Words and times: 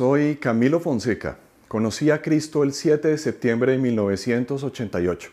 soy 0.00 0.36
Camilo 0.36 0.80
Fonseca. 0.80 1.36
Conocí 1.68 2.10
a 2.10 2.22
Cristo 2.22 2.62
el 2.62 2.72
7 2.72 3.06
de 3.08 3.18
septiembre 3.18 3.72
de 3.72 3.78
1988. 3.78 5.30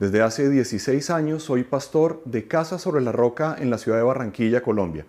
Desde 0.00 0.20
hace 0.20 0.50
16 0.50 1.10
años 1.10 1.44
soy 1.44 1.62
pastor 1.62 2.20
de 2.24 2.48
Casa 2.48 2.80
sobre 2.80 3.02
la 3.02 3.12
Roca 3.12 3.54
en 3.56 3.70
la 3.70 3.78
ciudad 3.78 3.98
de 3.98 4.02
Barranquilla, 4.02 4.64
Colombia. 4.64 5.06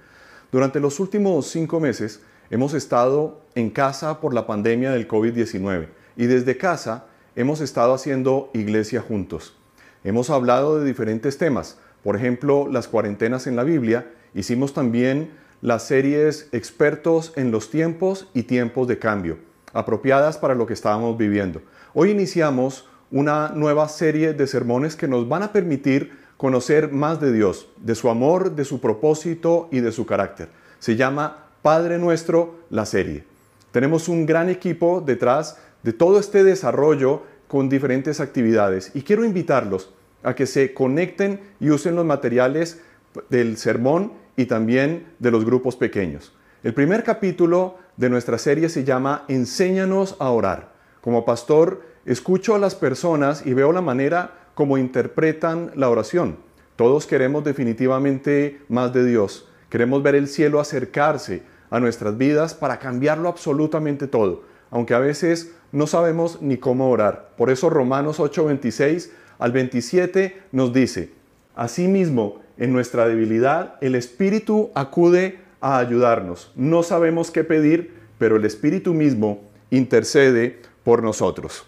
Durante 0.51 0.79
los 0.79 0.99
últimos 0.99 1.47
cinco 1.47 1.79
meses 1.79 2.21
hemos 2.51 2.75
estado 2.75 3.41
en 3.55 3.71
casa 3.71 4.21
por 4.21 4.35
la 4.35 4.45
pandemia 4.45 4.91
del 4.91 5.07
COVID-19 5.07 5.87
y 6.15 6.27
desde 6.27 6.57
casa 6.57 7.07
hemos 7.35 7.59
estado 7.59 7.95
haciendo 7.95 8.51
iglesia 8.53 9.01
juntos. 9.01 9.57
Hemos 10.03 10.29
hablado 10.29 10.79
de 10.79 10.85
diferentes 10.85 11.39
temas, 11.39 11.79
por 12.03 12.15
ejemplo, 12.15 12.67
las 12.67 12.87
cuarentenas 12.87 13.47
en 13.47 13.55
la 13.55 13.63
Biblia. 13.63 14.11
Hicimos 14.35 14.75
también 14.75 15.31
las 15.61 15.83
series 15.85 16.49
Expertos 16.51 17.33
en 17.35 17.51
los 17.51 17.69
tiempos 17.69 18.27
y 18.33 18.43
tiempos 18.43 18.87
de 18.87 18.97
cambio, 18.97 19.37
apropiadas 19.73 20.39
para 20.39 20.55
lo 20.55 20.65
que 20.65 20.73
estábamos 20.73 21.17
viviendo. 21.17 21.61
Hoy 21.93 22.09
iniciamos 22.09 22.87
una 23.11 23.49
nueva 23.49 23.87
serie 23.87 24.33
de 24.33 24.47
sermones 24.47 24.95
que 24.95 25.07
nos 25.07 25.29
van 25.29 25.43
a 25.43 25.53
permitir 25.53 26.17
conocer 26.37 26.91
más 26.91 27.21
de 27.21 27.31
Dios, 27.31 27.67
de 27.77 27.93
su 27.93 28.09
amor, 28.09 28.55
de 28.55 28.65
su 28.65 28.81
propósito 28.81 29.69
y 29.71 29.81
de 29.81 29.91
su 29.91 30.07
carácter. 30.07 30.49
Se 30.79 30.95
llama 30.95 31.45
Padre 31.61 31.99
Nuestro 31.99 32.55
la 32.71 32.87
serie. 32.87 33.25
Tenemos 33.71 34.09
un 34.09 34.25
gran 34.25 34.49
equipo 34.49 35.03
detrás 35.05 35.57
de 35.83 35.93
todo 35.93 36.19
este 36.19 36.43
desarrollo 36.43 37.21
con 37.47 37.69
diferentes 37.69 38.19
actividades 38.19 38.91
y 38.95 39.03
quiero 39.03 39.23
invitarlos 39.23 39.93
a 40.23 40.33
que 40.33 40.47
se 40.47 40.73
conecten 40.73 41.39
y 41.59 41.69
usen 41.69 41.95
los 41.95 42.05
materiales 42.05 42.81
del 43.29 43.57
sermón 43.57 44.13
y 44.35 44.45
también 44.45 45.07
de 45.19 45.31
los 45.31 45.45
grupos 45.45 45.75
pequeños. 45.75 46.33
El 46.63 46.73
primer 46.73 47.03
capítulo 47.03 47.77
de 47.97 48.09
nuestra 48.09 48.37
serie 48.37 48.69
se 48.69 48.83
llama 48.83 49.25
Enséñanos 49.27 50.15
a 50.19 50.29
orar. 50.29 50.73
Como 51.01 51.25
pastor, 51.25 51.81
escucho 52.05 52.55
a 52.55 52.59
las 52.59 52.75
personas 52.75 53.45
y 53.45 53.53
veo 53.53 53.71
la 53.71 53.81
manera 53.81 54.41
como 54.53 54.77
interpretan 54.77 55.71
la 55.75 55.89
oración. 55.89 56.37
Todos 56.75 57.07
queremos 57.07 57.43
definitivamente 57.43 58.61
más 58.69 58.93
de 58.93 59.05
Dios. 59.05 59.47
Queremos 59.69 60.03
ver 60.03 60.15
el 60.15 60.27
cielo 60.27 60.59
acercarse 60.59 61.43
a 61.69 61.79
nuestras 61.79 62.17
vidas 62.17 62.53
para 62.53 62.79
cambiarlo 62.79 63.29
absolutamente 63.29 64.07
todo, 64.07 64.43
aunque 64.69 64.93
a 64.93 64.99
veces 64.99 65.53
no 65.71 65.87
sabemos 65.87 66.41
ni 66.41 66.57
cómo 66.57 66.89
orar. 66.89 67.31
Por 67.37 67.49
eso 67.49 67.69
Romanos 67.69 68.19
8:26 68.19 69.11
al 69.39 69.51
27 69.51 70.43
nos 70.51 70.73
dice, 70.73 71.11
Asimismo, 71.55 72.40
en 72.57 72.73
nuestra 72.73 73.07
debilidad, 73.07 73.75
el 73.81 73.95
Espíritu 73.95 74.71
acude 74.75 75.39
a 75.59 75.77
ayudarnos. 75.77 76.51
No 76.55 76.83
sabemos 76.83 77.31
qué 77.31 77.43
pedir, 77.43 77.93
pero 78.17 78.35
el 78.35 78.45
Espíritu 78.45 78.93
mismo 78.93 79.41
intercede 79.69 80.61
por 80.83 81.03
nosotros. 81.03 81.65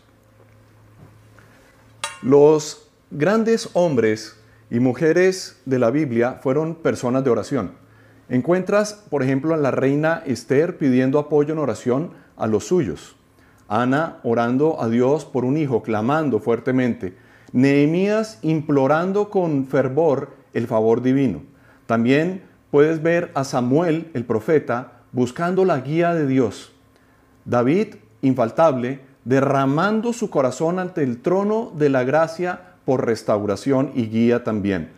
Los 2.22 2.90
grandes 3.12 3.70
hombres 3.74 4.38
y 4.70 4.80
mujeres 4.80 5.62
de 5.66 5.80
la 5.80 5.92
Biblia 5.92 6.40
fueron 6.42 6.76
personas 6.76 7.24
de 7.24 7.30
oración. 7.30 7.72
Encuentras, 8.30 8.94
por 9.10 9.22
ejemplo, 9.22 9.54
a 9.54 9.58
la 9.58 9.72
reina 9.72 10.24
Esther 10.26 10.78
pidiendo 10.78 11.20
apoyo 11.20 11.54
en 11.54 11.60
oración 11.60 12.12
a 12.38 12.48
los 12.48 12.66
suyos. 12.66 13.16
Ana 13.68 14.20
orando 14.24 14.82
a 14.82 14.90
Dios 14.90 15.26
por 15.26 15.46
un 15.46 15.58
hijo, 15.58 15.84
clamando 15.84 16.40
fuertemente. 16.40 17.16
Nehemías 17.52 18.40
implorando 18.42 19.30
con 19.30 19.68
fervor 19.68 20.30
el 20.54 20.68
favor 20.68 21.02
divino. 21.02 21.42
También 21.86 22.44
puedes 22.72 23.02
ver 23.02 23.32
a 23.36 23.44
Samuel, 23.44 24.10
el 24.14 24.26
profeta, 24.26 24.94
buscando 25.12 25.66
la 25.66 25.80
guía 25.80 26.14
de 26.14 26.26
Dios. 26.26 26.72
David, 27.46 27.96
infaltable, 28.22 29.02
derramando 29.26 30.14
su 30.14 30.30
corazón 30.30 30.80
ante 30.80 31.04
el 31.04 31.22
trono 31.22 31.72
de 31.76 31.90
la 31.90 32.04
gracia 32.04 32.74
por 32.86 33.06
restauración 33.06 33.92
y 33.96 34.08
guía 34.08 34.44
también. 34.44 34.90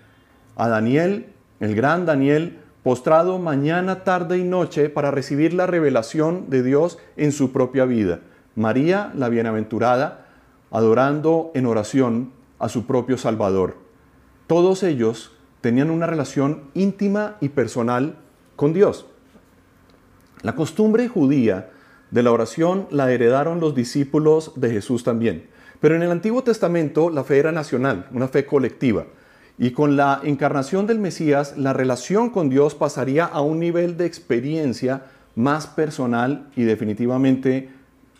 A 0.55 0.67
Daniel, 0.67 1.27
el 1.59 1.75
gran 1.75 2.05
Daniel, 2.05 2.59
postrado 2.83 3.39
mañana, 3.39 4.03
tarde 4.03 4.37
y 4.37 4.43
noche 4.43 4.89
para 4.89 5.11
recibir 5.11 5.53
la 5.53 5.67
revelación 5.67 6.49
de 6.49 6.63
Dios 6.63 6.97
en 7.17 7.31
su 7.31 7.51
propia 7.51 7.85
vida. 7.85 8.19
María, 8.55 9.11
la 9.15 9.27
bienaventurada, 9.29 10.27
adorando 10.71 11.51
en 11.55 11.65
oración 11.65 12.31
a 12.59 12.69
su 12.69 12.85
propio 12.85 13.17
Salvador. 13.17 13.77
Todos 14.47 14.83
ellos 14.83 15.34
tenían 15.65 15.89
una 15.89 16.05
relación 16.05 16.65
íntima 16.75 17.37
y 17.41 17.49
personal 17.49 18.17
con 18.55 18.71
Dios. 18.71 19.07
La 20.43 20.53
costumbre 20.53 21.07
judía 21.07 21.71
de 22.11 22.21
la 22.21 22.31
oración 22.31 22.85
la 22.91 23.11
heredaron 23.11 23.59
los 23.59 23.73
discípulos 23.73 24.51
de 24.57 24.69
Jesús 24.69 25.03
también. 25.03 25.47
Pero 25.81 25.95
en 25.95 26.03
el 26.03 26.11
Antiguo 26.11 26.43
Testamento 26.43 27.09
la 27.09 27.23
fe 27.23 27.39
era 27.39 27.51
nacional, 27.51 28.07
una 28.11 28.27
fe 28.27 28.45
colectiva. 28.45 29.07
Y 29.57 29.71
con 29.71 29.97
la 29.97 30.21
encarnación 30.23 30.85
del 30.85 30.99
Mesías, 30.99 31.57
la 31.57 31.73
relación 31.73 32.29
con 32.29 32.47
Dios 32.47 32.75
pasaría 32.75 33.25
a 33.25 33.41
un 33.41 33.59
nivel 33.59 33.97
de 33.97 34.05
experiencia 34.05 35.05
más 35.33 35.65
personal 35.65 36.47
y 36.55 36.61
definitivamente 36.61 37.69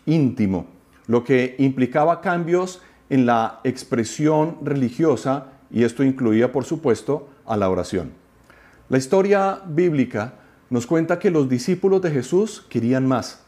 íntimo, 0.04 0.66
lo 1.06 1.22
que 1.22 1.54
implicaba 1.60 2.20
cambios 2.22 2.82
en 3.08 3.24
la 3.24 3.60
expresión 3.62 4.56
religiosa 4.64 5.52
y 5.70 5.84
esto 5.84 6.02
incluía, 6.02 6.50
por 6.50 6.64
supuesto, 6.64 7.28
a 7.46 7.56
la 7.56 7.70
oración. 7.70 8.12
La 8.88 8.98
historia 8.98 9.60
bíblica 9.66 10.34
nos 10.70 10.86
cuenta 10.86 11.18
que 11.18 11.30
los 11.30 11.48
discípulos 11.48 12.02
de 12.02 12.10
Jesús 12.10 12.64
querían 12.68 13.06
más. 13.06 13.44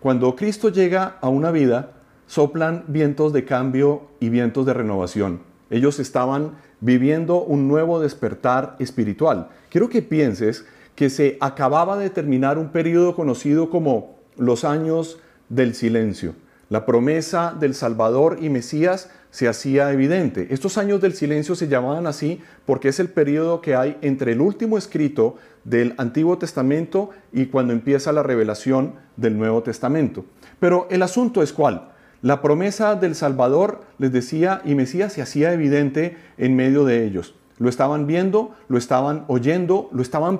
Cuando 0.00 0.36
Cristo 0.36 0.68
llega 0.68 1.16
a 1.20 1.28
una 1.28 1.50
vida, 1.50 1.92
soplan 2.26 2.84
vientos 2.88 3.32
de 3.32 3.44
cambio 3.44 4.08
y 4.20 4.28
vientos 4.28 4.64
de 4.66 4.74
renovación. 4.74 5.40
Ellos 5.70 5.98
estaban 5.98 6.52
viviendo 6.80 7.42
un 7.42 7.68
nuevo 7.68 8.00
despertar 8.00 8.76
espiritual. 8.78 9.48
Quiero 9.70 9.88
que 9.88 10.02
pienses 10.02 10.64
que 10.94 11.10
se 11.10 11.36
acababa 11.40 11.96
de 11.96 12.10
terminar 12.10 12.58
un 12.58 12.70
periodo 12.70 13.14
conocido 13.14 13.70
como 13.70 14.18
los 14.36 14.64
años 14.64 15.18
del 15.48 15.74
silencio. 15.74 16.34
La 16.70 16.84
promesa 16.84 17.56
del 17.58 17.74
Salvador 17.74 18.38
y 18.42 18.50
Mesías 18.50 19.10
se 19.30 19.48
hacía 19.48 19.90
evidente. 19.90 20.48
Estos 20.50 20.76
años 20.76 21.00
del 21.00 21.14
silencio 21.14 21.54
se 21.54 21.66
llamaban 21.66 22.06
así 22.06 22.42
porque 22.66 22.88
es 22.88 23.00
el 23.00 23.08
periodo 23.08 23.62
que 23.62 23.74
hay 23.74 23.96
entre 24.02 24.32
el 24.32 24.42
último 24.42 24.76
escrito 24.76 25.36
del 25.64 25.94
Antiguo 25.96 26.36
Testamento 26.36 27.08
y 27.32 27.46
cuando 27.46 27.72
empieza 27.72 28.12
la 28.12 28.22
revelación 28.22 28.96
del 29.16 29.38
Nuevo 29.38 29.62
Testamento. 29.62 30.26
Pero 30.60 30.86
el 30.90 31.02
asunto 31.02 31.42
es 31.42 31.54
cuál. 31.54 31.92
La 32.20 32.42
promesa 32.42 32.96
del 32.96 33.14
Salvador, 33.14 33.80
les 33.96 34.12
decía, 34.12 34.60
y 34.64 34.74
Mesías 34.74 35.14
se 35.14 35.22
hacía 35.22 35.54
evidente 35.54 36.18
en 36.36 36.54
medio 36.54 36.84
de 36.84 37.06
ellos. 37.06 37.34
Lo 37.56 37.70
estaban 37.70 38.06
viendo, 38.06 38.54
lo 38.68 38.76
estaban 38.76 39.24
oyendo, 39.28 39.88
lo 39.92 40.02
estaban 40.02 40.38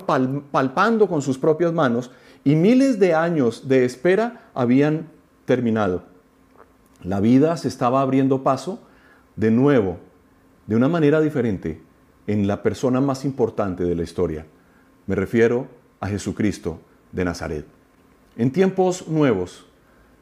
palpando 0.51 1.07
con 1.07 1.23
sus 1.23 1.39
propias 1.39 1.73
manos 1.73 2.11
y 2.43 2.55
miles 2.55 2.99
de 2.99 3.15
años 3.15 3.67
de 3.67 3.83
espera 3.83 4.51
habían 4.53 5.07
terminado. 5.45 6.03
La 7.03 7.19
vida 7.19 7.55
se 7.57 7.67
estaba 7.67 8.01
abriendo 8.01 8.43
paso 8.43 8.81
de 9.35 9.51
nuevo, 9.51 9.97
de 10.67 10.75
una 10.75 10.89
manera 10.89 11.21
diferente, 11.21 11.81
en 12.27 12.45
la 12.45 12.61
persona 12.61 13.01
más 13.01 13.25
importante 13.25 13.83
de 13.83 13.95
la 13.95 14.03
historia. 14.03 14.45
Me 15.07 15.15
refiero 15.15 15.67
a 15.99 16.07
Jesucristo 16.07 16.79
de 17.11 17.25
Nazaret. 17.25 17.65
En 18.37 18.51
tiempos 18.51 19.07
nuevos 19.07 19.65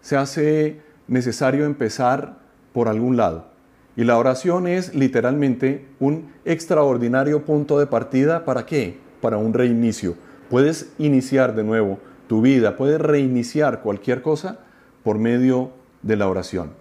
se 0.01 0.15
hace 0.15 0.81
necesario 1.07 1.65
empezar 1.65 2.39
por 2.73 2.87
algún 2.87 3.17
lado. 3.17 3.47
Y 3.95 4.03
la 4.03 4.17
oración 4.17 4.67
es 4.67 4.93
literalmente 4.93 5.87
un 5.99 6.31
extraordinario 6.45 7.43
punto 7.43 7.79
de 7.79 7.87
partida 7.87 8.45
para 8.45 8.65
qué? 8.65 8.99
Para 9.21 9.37
un 9.37 9.53
reinicio. 9.53 10.15
Puedes 10.49 10.93
iniciar 10.99 11.55
de 11.55 11.63
nuevo 11.63 11.99
tu 12.27 12.41
vida, 12.41 12.77
puedes 12.77 13.01
reiniciar 13.01 13.81
cualquier 13.81 14.21
cosa 14.21 14.59
por 15.03 15.17
medio 15.17 15.71
de 16.01 16.15
la 16.15 16.27
oración. 16.27 16.71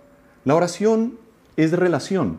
La 0.45 0.55
oración 0.55 1.19
es 1.57 1.73
relación, 1.73 2.39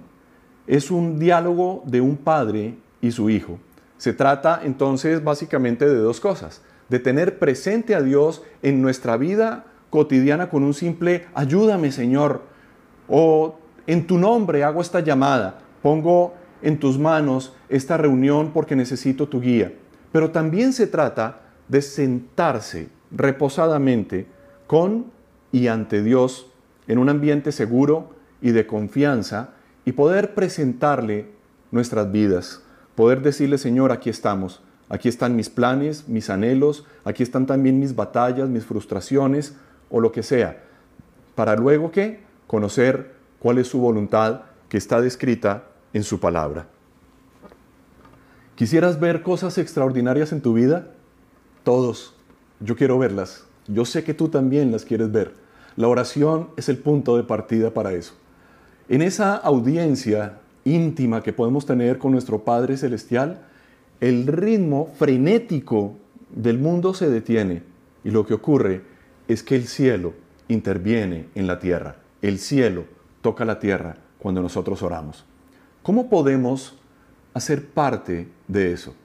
es 0.68 0.92
un 0.92 1.20
diálogo 1.20 1.84
de 1.86 2.02
un 2.02 2.18
padre 2.18 2.78
y 3.02 3.12
su 3.12 3.30
hijo. 3.30 3.60
Se 3.98 4.14
trata 4.14 4.62
entonces 4.64 5.24
básicamente 5.24 5.88
de 5.88 5.96
dos 5.96 6.20
cosas, 6.20 6.62
de 6.90 7.00
tener 7.00 7.40
presente 7.40 7.96
a 7.96 8.02
Dios 8.02 8.44
en 8.62 8.82
nuestra 8.82 9.18
vida 9.18 9.66
cotidiana 9.90 10.50
con 10.50 10.64
un 10.64 10.74
simple 10.74 11.26
ayúdame 11.34 11.92
Señor, 11.92 12.42
o 13.08 13.58
en 13.88 14.06
tu 14.06 14.18
nombre 14.18 14.64
hago 14.64 14.82
esta 14.82 15.00
llamada, 15.00 15.60
pongo 15.82 16.34
en 16.62 16.80
tus 16.80 17.00
manos 17.00 17.56
esta 17.70 17.98
reunión 17.98 18.52
porque 18.54 18.76
necesito 18.76 19.28
tu 19.28 19.42
guía. 19.42 19.74
Pero 20.12 20.32
también 20.32 20.74
se 20.74 20.88
trata 20.88 21.42
de 21.68 21.82
sentarse 21.82 22.90
reposadamente 23.12 24.28
con 24.68 25.12
y 25.52 25.68
ante 25.68 26.04
Dios 26.04 26.52
en 26.88 26.98
un 26.98 27.10
ambiente 27.10 27.52
seguro 27.52 28.12
y 28.42 28.52
de 28.52 28.68
confianza 28.68 29.50
y 29.86 29.94
poder 29.94 30.34
presentarle 30.34 31.28
nuestras 31.72 32.12
vidas, 32.12 32.62
poder 32.96 33.22
decirle, 33.22 33.58
Señor, 33.58 33.92
aquí 33.92 34.10
estamos, 34.10 34.62
aquí 34.90 35.10
están 35.10 35.36
mis 35.36 35.50
planes, 35.50 36.08
mis 36.08 36.30
anhelos, 36.30 36.86
aquí 37.04 37.24
están 37.24 37.46
también 37.46 37.80
mis 37.80 37.96
batallas, 37.96 38.50
mis 38.50 38.66
frustraciones, 38.66 39.56
o 39.90 40.02
lo 40.02 40.12
que 40.12 40.24
sea, 40.24 40.64
para 41.36 41.56
luego 41.56 41.92
que 41.92 42.20
conocer 42.48 43.14
cuál 43.40 43.58
es 43.58 43.68
su 43.68 43.80
voluntad 43.80 44.42
que 44.70 44.78
está 44.78 45.02
descrita 45.02 45.64
en 45.94 46.04
su 46.04 46.20
palabra. 46.20 46.68
¿Quisieras 48.56 49.00
ver 49.00 49.22
cosas 49.22 49.58
extraordinarias 49.58 50.32
en 50.32 50.42
tu 50.42 50.54
vida? 50.54 50.88
Todos. 51.64 52.16
Yo 52.60 52.76
quiero 52.76 52.98
verlas. 52.98 53.46
Yo 53.68 53.86
sé 53.86 54.04
que 54.04 54.14
tú 54.14 54.30
también 54.30 54.72
las 54.72 54.84
quieres 54.84 55.12
ver. 55.12 55.34
La 55.78 55.88
oración 55.88 56.50
es 56.58 56.70
el 56.70 56.80
punto 56.80 57.18
de 57.18 57.24
partida 57.24 57.72
para 57.72 57.94
eso. 57.94 58.16
En 58.90 59.04
esa 59.04 59.36
audiencia 59.36 60.40
íntima 60.66 61.22
que 61.22 61.34
podemos 61.34 61.68
tener 61.68 62.00
con 62.00 62.12
nuestro 62.12 62.44
Padre 62.44 62.78
Celestial, 62.78 63.44
el 64.02 64.26
ritmo 64.26 64.92
frenético 64.98 65.96
del 66.32 66.58
mundo 66.58 66.96
se 66.96 67.12
detiene 67.12 67.62
y 68.04 68.10
lo 68.10 68.26
que 68.26 68.34
ocurre 68.34 68.82
es 69.28 69.44
que 69.44 69.56
el 69.56 69.68
cielo 69.68 70.16
interviene 70.48 71.28
en 71.36 71.46
la 71.46 71.60
tierra. 71.60 71.98
El 72.24 72.40
cielo 72.40 72.86
toca 73.22 73.46
la 73.46 73.60
tierra 73.60 73.98
cuando 74.18 74.42
nosotros 74.42 74.82
oramos. 74.82 75.26
¿Cómo 75.84 76.10
podemos 76.10 76.76
hacer 77.36 77.68
parte 77.68 78.28
de 78.48 78.74
eso? 78.74 78.96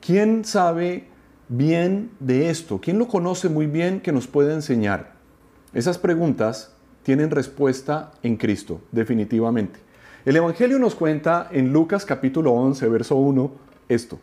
¿Quién 0.00 0.44
sabe 0.44 1.08
bien 1.48 2.12
de 2.20 2.50
esto? 2.50 2.80
¿Quién 2.80 3.00
lo 3.00 3.08
conoce 3.08 3.48
muy 3.48 3.66
bien 3.66 4.00
que 4.00 4.12
nos 4.12 4.28
puede 4.28 4.54
enseñar? 4.54 5.13
Esas 5.74 5.98
preguntas 5.98 6.70
tienen 7.02 7.32
respuesta 7.32 8.12
en 8.22 8.36
Cristo, 8.36 8.80
definitivamente. 8.92 9.80
El 10.24 10.36
Evangelio 10.36 10.78
nos 10.78 10.94
cuenta 10.94 11.48
en 11.50 11.72
Lucas 11.72 12.06
capítulo 12.06 12.52
11, 12.52 12.88
verso 12.88 13.16
1, 13.16 13.50
esto. 13.88 14.20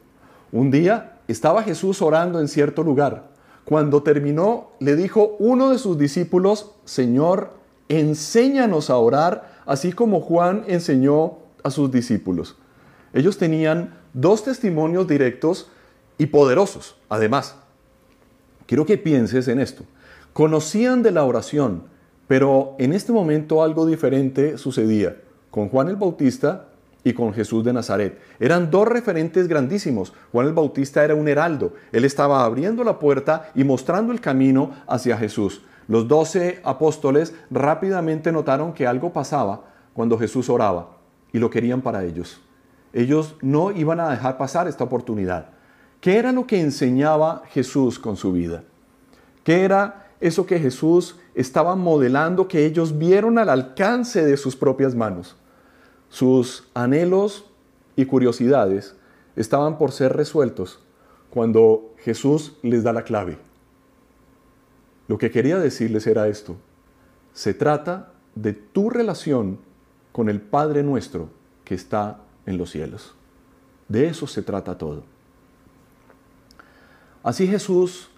Un 0.53 0.71
día 0.71 1.19
estaba 1.27 1.61
Jesús 1.63 2.01
orando 2.01 2.39
en 2.39 2.47
cierto 2.47 2.83
lugar. 2.83 3.31
Cuando 3.65 4.01
terminó, 4.01 4.71
le 4.79 4.95
dijo 4.95 5.35
uno 5.39 5.71
de 5.71 5.77
sus 5.77 5.97
discípulos, 5.97 6.71
Señor, 6.85 7.51
enséñanos 7.89 8.89
a 8.89 8.95
orar, 8.95 9.59
así 9.65 9.91
como 9.91 10.21
Juan 10.21 10.63
enseñó 10.67 11.39
a 11.63 11.69
sus 11.69 11.91
discípulos. 11.91 12.55
Ellos 13.13 13.37
tenían 13.37 13.99
dos 14.13 14.45
testimonios 14.45 15.05
directos 15.05 15.69
y 16.17 16.27
poderosos, 16.27 16.95
además. 17.09 17.57
Quiero 18.67 18.85
que 18.85 18.97
pienses 18.97 19.49
en 19.49 19.59
esto. 19.59 19.83
Conocían 20.33 21.03
de 21.03 21.11
la 21.11 21.25
oración, 21.25 21.83
pero 22.27 22.75
en 22.79 22.93
este 22.93 23.11
momento 23.11 23.63
algo 23.63 23.85
diferente 23.85 24.57
sucedía 24.57 25.17
con 25.49 25.67
Juan 25.67 25.89
el 25.89 25.97
Bautista 25.97 26.69
y 27.03 27.13
con 27.13 27.33
Jesús 27.33 27.63
de 27.65 27.73
Nazaret. 27.73 28.17
Eran 28.39 28.71
dos 28.71 28.87
referentes 28.87 29.47
grandísimos. 29.47 30.13
Juan 30.31 30.47
el 30.47 30.53
Bautista 30.53 31.03
era 31.03 31.15
un 31.15 31.27
heraldo. 31.27 31.73
Él 31.91 32.05
estaba 32.05 32.45
abriendo 32.45 32.83
la 32.83 32.99
puerta 32.99 33.51
y 33.55 33.65
mostrando 33.65 34.13
el 34.13 34.21
camino 34.21 34.71
hacia 34.87 35.17
Jesús. 35.17 35.63
Los 35.87 36.07
doce 36.07 36.61
apóstoles 36.63 37.33
rápidamente 37.49 38.31
notaron 38.31 38.73
que 38.73 38.87
algo 38.87 39.11
pasaba 39.11 39.65
cuando 39.93 40.17
Jesús 40.17 40.49
oraba 40.49 40.97
y 41.33 41.39
lo 41.39 41.49
querían 41.49 41.81
para 41.81 42.05
ellos. 42.05 42.39
Ellos 42.93 43.35
no 43.41 43.71
iban 43.71 43.99
a 43.99 44.09
dejar 44.09 44.37
pasar 44.37 44.67
esta 44.67 44.83
oportunidad. 44.83 45.49
¿Qué 45.99 46.17
era 46.17 46.31
lo 46.31 46.47
que 46.47 46.61
enseñaba 46.61 47.43
Jesús 47.49 47.99
con 47.99 48.15
su 48.15 48.31
vida? 48.31 48.63
¿Qué 49.43 49.63
era 49.63 50.10
eso 50.21 50.45
que 50.45 50.59
Jesús 50.59 51.17
estaba 51.35 51.75
modelando 51.75 52.47
que 52.47 52.65
ellos 52.65 52.97
vieron 52.97 53.37
al 53.37 53.49
alcance 53.49 54.23
de 54.23 54.37
sus 54.37 54.55
propias 54.55 54.95
manos? 54.95 55.35
Sus 56.09 56.69
anhelos 56.73 57.45
y 57.95 58.05
curiosidades 58.05 58.95
estaban 59.35 59.77
por 59.77 59.91
ser 59.91 60.13
resueltos 60.13 60.79
cuando 61.29 61.93
Jesús 61.97 62.57
les 62.61 62.83
da 62.83 62.93
la 62.93 63.03
clave. 63.03 63.37
Lo 65.07 65.17
que 65.17 65.31
quería 65.31 65.57
decirles 65.57 66.05
era 66.05 66.27
esto. 66.27 66.55
Se 67.33 67.53
trata 67.53 68.11
de 68.35 68.53
tu 68.53 68.89
relación 68.89 69.59
con 70.11 70.29
el 70.29 70.39
Padre 70.39 70.83
nuestro 70.83 71.29
que 71.65 71.75
está 71.75 72.19
en 72.45 72.57
los 72.57 72.69
cielos. 72.69 73.15
De 73.87 74.07
eso 74.07 74.27
se 74.27 74.41
trata 74.41 74.77
todo. 74.77 75.03
Así 77.23 77.47
Jesús 77.47 78.10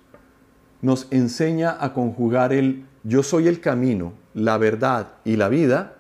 nos 0.84 1.08
enseña 1.10 1.76
a 1.80 1.94
conjugar 1.94 2.54
el 2.54 2.86
yo 3.04 3.24
soy 3.24 3.48
el 3.48 3.60
camino, 3.60 4.14
la 4.36 4.60
verdad 4.60 5.14
y 5.26 5.36
la 5.36 5.50
vida, 5.50 5.96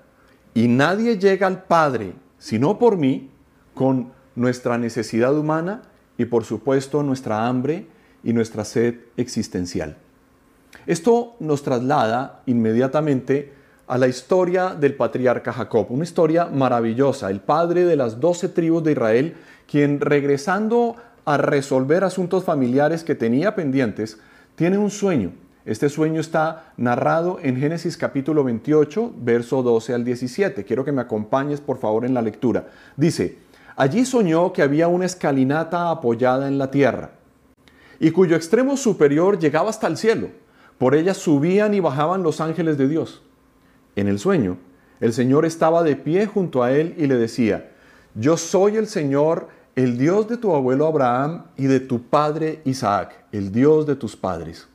y 0.53 0.67
nadie 0.67 1.17
llega 1.17 1.47
al 1.47 1.63
Padre 1.63 2.13
sino 2.43 2.77
por 2.77 2.97
mí, 2.97 3.29
con 3.73 4.11
nuestra 4.35 4.77
necesidad 4.77 5.33
humana 5.33 5.83
y 6.17 6.25
por 6.25 6.43
supuesto 6.43 7.01
nuestra 7.01 7.47
hambre 7.47 7.87
y 8.21 8.33
nuestra 8.33 8.65
sed 8.65 8.95
existencial. 9.15 9.95
Esto 10.85 11.37
nos 11.39 11.63
traslada 11.63 12.41
inmediatamente 12.45 13.53
a 13.87 13.97
la 13.97 14.09
historia 14.09 14.75
del 14.75 14.95
patriarca 14.95 15.53
Jacob, 15.53 15.87
una 15.89 16.03
historia 16.03 16.47
maravillosa, 16.47 17.31
el 17.31 17.39
padre 17.39 17.85
de 17.85 17.95
las 17.95 18.19
doce 18.19 18.49
tribus 18.49 18.83
de 18.83 18.91
Israel, 18.91 19.37
quien 19.65 20.01
regresando 20.01 20.97
a 21.23 21.37
resolver 21.37 22.03
asuntos 22.03 22.43
familiares 22.43 23.05
que 23.05 23.15
tenía 23.15 23.55
pendientes, 23.55 24.19
tiene 24.55 24.77
un 24.77 24.89
sueño 24.89 25.33
este 25.65 25.87
sueño 25.87 26.19
está 26.19 26.73
narrado 26.75 27.39
en 27.41 27.55
Génesis 27.55 27.95
capítulo 27.95 28.43
28, 28.43 29.13
verso 29.15 29.63
12 29.63 29.93
al 29.93 30.03
17. 30.03 30.65
Quiero 30.65 30.83
que 30.83 30.91
me 30.91 31.01
acompañes 31.01 31.61
por 31.61 31.77
favor 31.77 32.03
en 32.03 32.13
la 32.13 32.21
lectura. 32.21 32.67
Dice, 32.97 33.37
allí 33.77 34.03
soñó 34.03 34.51
que 34.51 34.61
había 34.61 34.89
una 34.89 35.05
escalinata 35.05 35.89
apoyada 35.89 36.49
en 36.49 36.57
la 36.57 36.69
tierra 36.69 37.11
y 37.97 38.11
cuyo 38.11 38.35
extremo 38.35 38.75
superior 38.75 39.39
llegaba 39.39 39.69
hasta 39.69 39.87
el 39.87 39.95
cielo. 39.95 40.31
Por 40.77 40.95
ella 40.95 41.13
subían 41.13 41.73
y 41.73 41.79
bajaban 41.79 42.23
los 42.23 42.41
ángeles 42.41 42.77
de 42.77 42.89
Dios. 42.89 43.21
En 43.95 44.09
el 44.09 44.19
sueño, 44.19 44.57
el 44.99 45.13
Señor 45.13 45.45
estaba 45.45 45.81
de 45.83 45.95
pie 45.95 46.25
junto 46.25 46.61
a 46.61 46.73
él 46.73 46.93
y 46.97 47.07
le 47.07 47.15
decía, 47.15 47.71
yo 48.15 48.35
soy 48.35 48.75
el 48.75 48.87
Señor, 48.87 49.47
el 49.77 49.97
Dios 49.97 50.27
de 50.27 50.35
tu 50.35 50.53
abuelo 50.53 50.87
Abraham 50.87 51.45
y 51.55 51.67
de 51.67 51.79
tu 51.79 52.01
padre 52.01 52.59
Isaac, 52.65 53.22
el 53.33 53.51
Dios 53.51 53.85
de 53.85 53.97
tus 53.97 54.15
padres. 54.15 54.67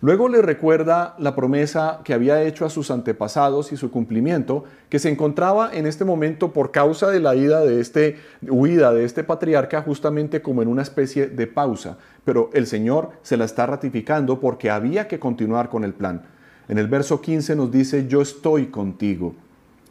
Luego 0.00 0.28
le 0.28 0.42
recuerda 0.42 1.14
la 1.18 1.36
promesa 1.36 2.00
que 2.02 2.12
había 2.12 2.42
hecho 2.42 2.66
a 2.66 2.70
sus 2.70 2.90
antepasados 2.90 3.70
y 3.70 3.76
su 3.76 3.92
cumplimiento, 3.92 4.64
que 4.88 4.98
se 4.98 5.08
encontraba 5.08 5.70
en 5.72 5.86
este 5.86 6.04
momento 6.04 6.52
por 6.52 6.72
causa 6.72 7.08
de 7.08 7.20
la 7.20 7.36
ida 7.36 7.60
de 7.60 7.80
este, 7.80 8.16
huida 8.42 8.92
de 8.92 9.04
este 9.04 9.22
patriarca 9.22 9.82
justamente 9.82 10.42
como 10.42 10.60
en 10.60 10.66
una 10.66 10.82
especie 10.82 11.28
de 11.28 11.46
pausa. 11.46 11.98
Pero 12.24 12.50
el 12.52 12.66
Señor 12.66 13.10
se 13.22 13.36
la 13.36 13.44
está 13.44 13.64
ratificando 13.66 14.40
porque 14.40 14.70
había 14.70 15.06
que 15.06 15.20
continuar 15.20 15.68
con 15.68 15.84
el 15.84 15.94
plan. 15.94 16.22
En 16.68 16.78
el 16.78 16.88
verso 16.88 17.20
15 17.20 17.54
nos 17.54 17.70
dice, 17.70 18.08
yo 18.08 18.22
estoy 18.22 18.66
contigo, 18.66 19.36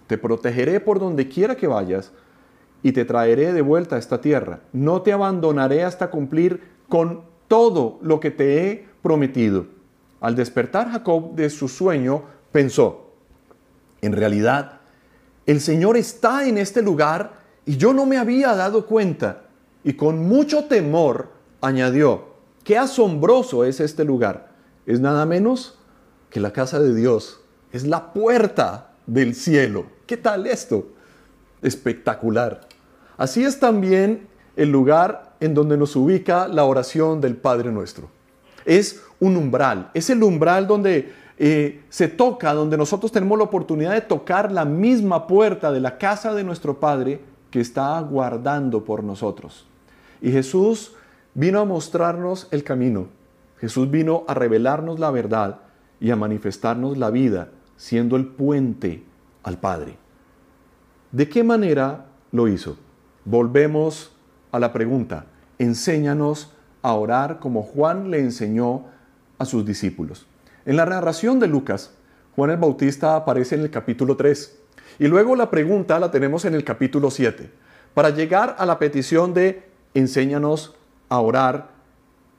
te 0.08 0.18
protegeré 0.18 0.82
por 0.82 1.00
donde 1.00 1.30
quiera 1.30 1.56
que 1.56 1.68
vayas 1.68 2.12
y 2.84 2.92
te 2.92 3.06
traeré 3.06 3.54
de 3.54 3.62
vuelta 3.62 3.96
a 3.96 4.00
esta 4.00 4.20
tierra. 4.20 4.60
No 4.74 5.04
te 5.04 5.14
abandonaré 5.14 5.86
hasta 5.86 6.10
cumplir 6.10 6.62
con 6.90 7.31
todo 7.52 8.00
lo 8.02 8.22
que 8.22 8.32
te 8.32 8.72
he 8.72 8.88
prometido. 9.02 9.66
Al 10.22 10.38
despertar 10.38 10.90
Jacob 10.90 11.36
de 11.36 11.50
su 11.50 11.68
sueño, 11.68 12.24
pensó, 12.54 13.12
en 14.02 14.14
realidad, 14.14 14.80
el 15.46 15.60
Señor 15.60 15.98
está 15.98 16.48
en 16.48 16.58
este 16.58 16.82
lugar 16.82 17.42
y 17.66 17.76
yo 17.76 17.92
no 17.92 18.06
me 18.06 18.18
había 18.18 18.56
dado 18.56 18.86
cuenta. 18.86 19.42
Y 19.84 19.96
con 19.96 20.20
mucho 20.30 20.64
temor 20.64 21.34
añadió, 21.60 22.36
qué 22.64 22.78
asombroso 22.78 23.66
es 23.66 23.82
este 23.82 24.06
lugar. 24.06 24.54
Es 24.86 25.02
nada 25.02 25.26
menos 25.26 25.78
que 26.30 26.40
la 26.40 26.54
casa 26.54 26.80
de 26.80 26.96
Dios. 26.96 27.42
Es 27.74 27.86
la 27.86 28.14
puerta 28.14 28.94
del 29.08 29.36
cielo. 29.36 29.88
¿Qué 30.06 30.16
tal 30.16 30.48
esto? 30.48 30.94
Espectacular. 31.62 32.62
Así 33.18 33.44
es 33.44 33.60
también 33.60 34.30
el 34.56 34.72
lugar 34.72 35.31
en 35.42 35.54
donde 35.54 35.76
nos 35.76 35.96
ubica 35.98 36.48
la 36.48 36.64
oración 36.64 37.20
del 37.20 37.36
Padre 37.36 37.72
nuestro. 37.72 38.08
Es 38.64 39.04
un 39.20 39.36
umbral. 39.36 39.90
Es 39.94 40.10
el 40.10 40.24
umbral 40.24 40.68
donde 40.68 41.12
eh, 41.38 41.82
se 41.90 42.08
toca, 42.08 42.54
donde 42.54 42.78
nosotros 42.78 43.12
tenemos 43.12 43.38
la 43.38 43.46
oportunidad 43.46 43.94
de 43.94 44.02
tocar 44.02 44.52
la 44.52 44.64
misma 44.64 45.26
puerta 45.26 45.72
de 45.72 45.80
la 45.80 45.98
casa 45.98 46.34
de 46.36 46.44
nuestro 46.44 46.80
Padre 46.80 47.20
que 47.50 47.60
está 47.60 47.98
aguardando 47.98 48.86
por 48.86 49.04
nosotros. 49.04 49.66
Y 50.22 50.32
Jesús 50.32 50.94
vino 51.34 51.60
a 51.60 51.66
mostrarnos 51.66 52.48
el 52.52 52.64
camino. 52.64 53.08
Jesús 53.60 53.90
vino 53.90 54.24
a 54.28 54.36
revelarnos 54.36 55.00
la 55.00 55.10
verdad 55.10 55.62
y 56.00 56.12
a 56.12 56.16
manifestarnos 56.16 56.98
la 56.98 57.10
vida, 57.10 57.50
siendo 57.78 58.16
el 58.16 58.28
puente 58.28 59.04
al 59.42 59.58
Padre. 59.58 59.98
¿De 61.12 61.28
qué 61.28 61.44
manera 61.44 62.06
lo 62.32 62.48
hizo? 62.48 62.78
Volvemos 63.26 64.12
a 64.52 64.60
la 64.60 64.74
pregunta. 64.74 65.26
Enséñanos 65.60 66.54
a 66.82 66.94
orar 66.94 67.40
como 67.40 67.64
Juan 67.64 68.12
le 68.12 68.20
enseñó 68.20 68.86
a 69.38 69.46
sus 69.46 69.66
discípulos. 69.66 70.26
En 70.66 70.78
la 70.78 70.86
narración 70.86 71.40
de 71.40 71.48
Lucas, 71.48 71.92
Juan 72.36 72.52
el 72.52 72.58
Bautista 72.58 73.16
aparece 73.16 73.56
en 73.56 73.62
el 73.62 73.70
capítulo 73.70 74.16
3 74.16 74.60
y 75.00 75.08
luego 75.08 75.36
la 75.36 75.50
pregunta 75.50 76.00
la 76.00 76.12
tenemos 76.12 76.46
en 76.46 76.54
el 76.54 76.64
capítulo 76.64 77.12
7. 77.12 77.50
Para 77.94 78.10
llegar 78.10 78.56
a 78.58 78.66
la 78.66 78.80
petición 78.80 79.34
de 79.34 79.64
enséñanos 79.94 80.76
a 81.10 81.20
orar, 81.20 81.72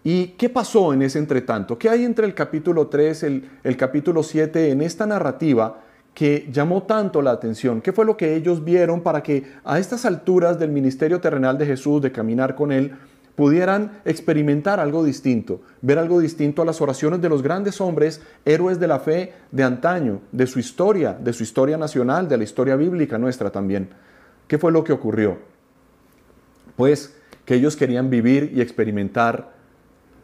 ¿Y 0.04 0.28
qué 0.28 0.49
pasó 0.49 0.92
en 0.92 1.02
ese 1.02 1.19
entretanto? 1.19 1.78
¿Qué 1.78 1.88
hay 1.88 2.04
entre 2.04 2.26
el 2.26 2.35
capítulo 2.35 2.88
3 2.88 3.23
y 3.23 3.50
el, 3.62 3.76
capítulo 3.76 4.23
7 4.23 4.71
en 4.71 4.83
esta 4.83 5.07
narrativa 5.07 5.81
que 6.14 6.49
llamó 6.52 6.83
tanto 6.83 7.23
la 7.23 7.31
atención? 7.31 7.81
¿Qué 7.81 7.92
fue 7.92 8.04
lo 8.04 8.16
que 8.16 8.35
ellos 8.35 8.64
vieron 8.64 9.00
para 9.00 9.23
que 9.23 9.45
a 9.64 9.78
estas 9.78 10.04
alturas 10.04 10.59
del 10.59 10.71
ministerio 10.71 11.21
terrenal 11.21 11.59
de 11.59 11.66
Jesús, 11.66 12.02
de 12.02 12.12
caminar 12.12 12.54
con 12.54 12.73
Él, 12.73 12.92
pudieran 13.35 14.00
experimentar 14.04 14.78
algo 14.78 15.04
distinto, 15.04 15.62
ver 15.81 15.99
algo 15.99 16.21
distinto 16.21 16.62
a 16.62 16.64
las 16.64 16.81
oraciones 16.81 17.21
de 17.23 17.28
los 17.28 17.42
grandes 17.42 17.81
hombres, 17.81 18.21
héroes 18.45 18.78
de 18.78 18.88
la 18.88 19.00
fe 19.00 19.33
de 19.50 19.62
antaño, 19.62 20.21
de 20.33 20.47
su 20.47 20.59
historia, 20.59 21.14
de 21.14 21.33
su 21.33 21.42
historia 21.42 21.78
nacional, 21.78 22.28
de 22.28 22.37
la 22.37 22.45
historia 22.45 22.76
bíblica 22.76 23.19
nuestra 23.19 23.50
también? 23.50 23.88
¿Qué 24.47 24.59
fue 24.59 24.71
lo 24.71 24.85
que 24.85 24.92
ocurrió? 24.92 25.38
Pues 26.76 27.16
que 27.45 27.54
ellos 27.54 27.76
querían 27.76 28.11
vivir 28.11 28.52
y 28.54 28.61
experimentar 28.61 29.52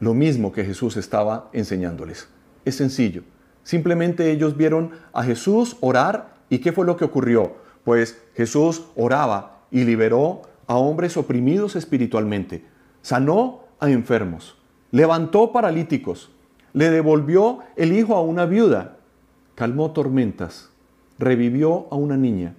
lo 0.01 0.15
mismo 0.15 0.53
que 0.53 0.65
Jesús 0.65 0.97
estaba 0.97 1.49
enseñándoles. 1.53 2.29
Es 2.65 2.77
sencillo. 2.77 3.23
Simplemente 3.69 4.31
ellos 4.31 4.57
vieron 4.57 4.93
a 5.13 5.23
Jesús 5.23 5.77
orar 5.83 6.37
y 6.49 6.61
¿qué 6.61 6.73
fue 6.73 6.87
lo 6.87 6.97
que 6.97 7.05
ocurrió? 7.05 7.57
Pues 7.85 8.19
Jesús 8.35 8.85
oraba 8.97 9.59
y 9.71 9.85
liberó 9.85 10.41
a 10.67 10.79
hombres 10.79 11.19
oprimidos 11.19 11.77
espiritualmente, 11.77 12.65
sanó 13.03 13.65
a 13.79 13.91
enfermos, 13.91 14.57
levantó 14.91 15.53
paralíticos, 15.53 16.31
le 16.73 16.89
devolvió 16.89 17.59
el 17.77 17.93
hijo 17.93 18.15
a 18.15 18.23
una 18.23 18.47
viuda, 18.47 18.97
calmó 19.55 19.91
tormentas, 19.91 20.71
revivió 21.19 21.89
a 21.91 21.97
una 21.97 22.17
niña, 22.17 22.55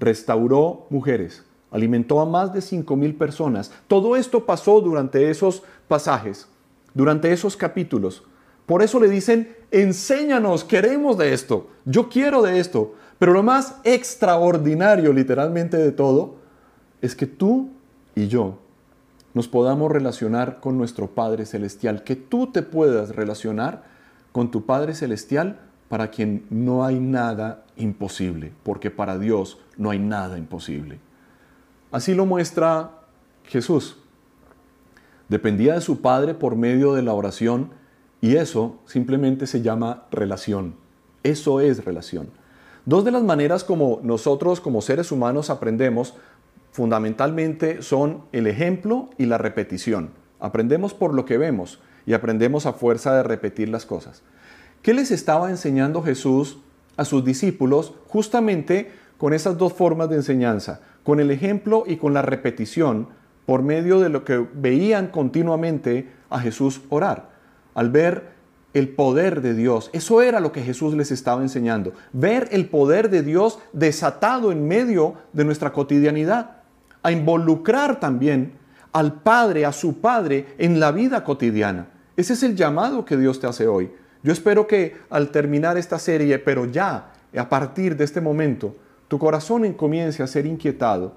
restauró 0.00 0.88
mujeres, 0.90 1.44
alimentó 1.70 2.20
a 2.20 2.26
más 2.26 2.52
de 2.52 2.62
cinco 2.62 2.96
mil 2.96 3.14
personas. 3.14 3.70
Todo 3.86 4.16
esto 4.16 4.44
pasó 4.44 4.80
durante 4.80 5.30
esos 5.30 5.62
pasajes 5.86 6.48
durante 6.94 7.32
esos 7.32 7.56
capítulos. 7.56 8.24
Por 8.68 8.82
eso 8.82 9.00
le 9.00 9.08
dicen, 9.08 9.56
enséñanos, 9.70 10.62
queremos 10.62 11.16
de 11.16 11.32
esto, 11.32 11.68
yo 11.86 12.10
quiero 12.10 12.42
de 12.42 12.60
esto. 12.60 12.92
Pero 13.18 13.32
lo 13.32 13.42
más 13.42 13.76
extraordinario 13.82 15.10
literalmente 15.14 15.78
de 15.78 15.90
todo 15.90 16.34
es 17.00 17.16
que 17.16 17.26
tú 17.26 17.70
y 18.14 18.28
yo 18.28 18.58
nos 19.32 19.48
podamos 19.48 19.90
relacionar 19.90 20.60
con 20.60 20.76
nuestro 20.76 21.06
Padre 21.06 21.46
Celestial, 21.46 22.04
que 22.04 22.14
tú 22.14 22.48
te 22.48 22.60
puedas 22.60 23.16
relacionar 23.16 23.84
con 24.32 24.50
tu 24.50 24.66
Padre 24.66 24.94
Celestial 24.94 25.60
para 25.88 26.10
quien 26.10 26.44
no 26.50 26.84
hay 26.84 27.00
nada 27.00 27.64
imposible, 27.78 28.52
porque 28.64 28.90
para 28.90 29.18
Dios 29.18 29.58
no 29.78 29.88
hay 29.88 29.98
nada 29.98 30.36
imposible. 30.36 30.98
Así 31.90 32.12
lo 32.12 32.26
muestra 32.26 32.90
Jesús. 33.44 33.96
Dependía 35.30 35.72
de 35.72 35.80
su 35.80 36.02
Padre 36.02 36.34
por 36.34 36.54
medio 36.54 36.92
de 36.92 37.00
la 37.00 37.14
oración 37.14 37.70
y 38.20 38.36
eso 38.36 38.78
simplemente 38.86 39.46
se 39.46 39.62
llama 39.62 40.06
relación. 40.10 40.74
Eso 41.22 41.60
es 41.60 41.84
relación. 41.84 42.30
Dos 42.84 43.04
de 43.04 43.10
las 43.10 43.22
maneras 43.22 43.64
como 43.64 44.00
nosotros 44.02 44.60
como 44.60 44.80
seres 44.80 45.12
humanos 45.12 45.50
aprendemos 45.50 46.14
fundamentalmente 46.72 47.82
son 47.82 48.22
el 48.32 48.46
ejemplo 48.46 49.10
y 49.18 49.26
la 49.26 49.38
repetición. 49.38 50.10
Aprendemos 50.40 50.94
por 50.94 51.14
lo 51.14 51.24
que 51.24 51.38
vemos 51.38 51.80
y 52.06 52.14
aprendemos 52.14 52.66
a 52.66 52.72
fuerza 52.72 53.14
de 53.14 53.22
repetir 53.22 53.68
las 53.68 53.84
cosas. 53.84 54.22
¿Qué 54.82 54.94
les 54.94 55.10
estaba 55.10 55.50
enseñando 55.50 56.02
Jesús 56.02 56.58
a 56.96 57.04
sus 57.04 57.24
discípulos 57.24 57.94
justamente 58.06 58.92
con 59.18 59.34
esas 59.34 59.58
dos 59.58 59.72
formas 59.72 60.08
de 60.08 60.16
enseñanza? 60.16 60.80
Con 61.02 61.20
el 61.20 61.30
ejemplo 61.30 61.84
y 61.86 61.96
con 61.96 62.14
la 62.14 62.22
repetición 62.22 63.08
por 63.44 63.62
medio 63.62 63.98
de 63.98 64.08
lo 64.08 64.24
que 64.24 64.46
veían 64.54 65.08
continuamente 65.08 66.10
a 66.30 66.38
Jesús 66.38 66.82
orar, 66.90 67.30
al 67.78 67.90
ver 67.90 68.24
el 68.74 68.88
poder 68.88 69.40
de 69.40 69.54
Dios. 69.54 69.88
Eso 69.92 70.20
era 70.20 70.40
lo 70.40 70.50
que 70.50 70.62
Jesús 70.62 70.94
les 70.94 71.12
estaba 71.12 71.42
enseñando, 71.42 71.92
ver 72.12 72.48
el 72.50 72.68
poder 72.68 73.08
de 73.08 73.22
Dios 73.22 73.60
desatado 73.72 74.50
en 74.50 74.66
medio 74.66 75.14
de 75.32 75.44
nuestra 75.44 75.72
cotidianidad, 75.72 76.56
a 77.04 77.12
involucrar 77.12 78.00
también 78.00 78.54
al 78.90 79.20
Padre, 79.22 79.64
a 79.64 79.70
su 79.70 80.00
Padre 80.00 80.56
en 80.58 80.80
la 80.80 80.90
vida 80.90 81.22
cotidiana. 81.22 81.86
Ese 82.16 82.32
es 82.32 82.42
el 82.42 82.56
llamado 82.56 83.04
que 83.04 83.16
Dios 83.16 83.38
te 83.38 83.46
hace 83.46 83.68
hoy. 83.68 83.92
Yo 84.24 84.32
espero 84.32 84.66
que 84.66 84.96
al 85.08 85.30
terminar 85.30 85.78
esta 85.78 86.00
serie, 86.00 86.40
pero 86.40 86.64
ya 86.64 87.12
a 87.36 87.48
partir 87.48 87.96
de 87.96 88.02
este 88.02 88.20
momento, 88.20 88.74
tu 89.06 89.20
corazón 89.20 89.72
comience 89.74 90.20
a 90.20 90.26
ser 90.26 90.46
inquietado 90.46 91.14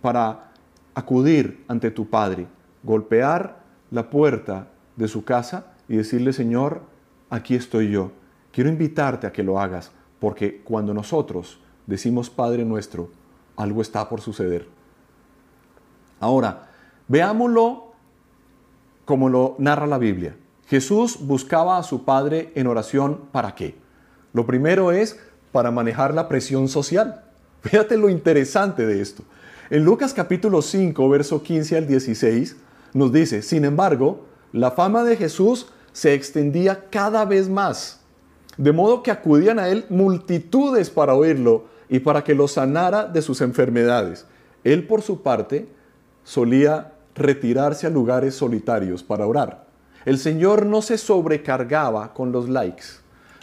para 0.00 0.50
acudir 0.94 1.62
ante 1.68 1.90
tu 1.90 2.08
Padre, 2.08 2.46
golpear 2.82 3.58
la 3.90 4.08
puerta 4.08 4.68
de 4.96 5.08
su 5.08 5.24
casa 5.24 5.73
y 5.88 5.96
decirle, 5.96 6.32
Señor, 6.32 6.82
aquí 7.30 7.54
estoy 7.54 7.90
yo. 7.90 8.12
Quiero 8.52 8.70
invitarte 8.70 9.26
a 9.26 9.32
que 9.32 9.42
lo 9.42 9.60
hagas, 9.60 9.90
porque 10.20 10.62
cuando 10.62 10.94
nosotros 10.94 11.60
decimos 11.86 12.30
Padre 12.30 12.64
nuestro, 12.64 13.10
algo 13.56 13.82
está 13.82 14.08
por 14.08 14.20
suceder. 14.20 14.66
Ahora, 16.20 16.68
veámoslo 17.08 17.92
como 19.04 19.28
lo 19.28 19.56
narra 19.58 19.86
la 19.86 19.98
Biblia. 19.98 20.36
Jesús 20.66 21.18
buscaba 21.20 21.78
a 21.78 21.82
su 21.82 22.04
Padre 22.04 22.52
en 22.54 22.66
oración 22.66 23.22
para 23.32 23.54
qué? 23.54 23.74
Lo 24.32 24.46
primero 24.46 24.92
es 24.92 25.18
para 25.52 25.70
manejar 25.70 26.14
la 26.14 26.28
presión 26.28 26.68
social. 26.68 27.24
Fíjate 27.62 27.96
lo 27.96 28.08
interesante 28.08 28.86
de 28.86 29.00
esto. 29.00 29.22
En 29.70 29.84
Lucas 29.84 30.14
capítulo 30.14 30.62
5, 30.62 31.08
verso 31.08 31.42
15 31.42 31.76
al 31.76 31.86
16, 31.86 32.56
nos 32.92 33.12
dice, 33.12 33.42
sin 33.42 33.64
embargo, 33.64 34.26
la 34.54 34.70
fama 34.70 35.02
de 35.02 35.16
Jesús 35.16 35.66
se 35.92 36.14
extendía 36.14 36.88
cada 36.88 37.24
vez 37.24 37.48
más, 37.48 37.98
de 38.56 38.70
modo 38.70 39.02
que 39.02 39.10
acudían 39.10 39.58
a 39.58 39.66
él 39.66 39.84
multitudes 39.88 40.90
para 40.90 41.16
oírlo 41.16 41.64
y 41.88 41.98
para 41.98 42.22
que 42.22 42.36
lo 42.36 42.46
sanara 42.46 43.04
de 43.04 43.20
sus 43.20 43.40
enfermedades. 43.40 44.26
Él, 44.62 44.86
por 44.86 45.02
su 45.02 45.22
parte, 45.22 45.66
solía 46.22 46.92
retirarse 47.16 47.88
a 47.88 47.90
lugares 47.90 48.36
solitarios 48.36 49.02
para 49.02 49.26
orar. 49.26 49.66
El 50.04 50.18
Señor 50.18 50.66
no 50.66 50.82
se 50.82 50.98
sobrecargaba 50.98 52.14
con 52.14 52.30
los 52.30 52.48
likes, 52.48 52.84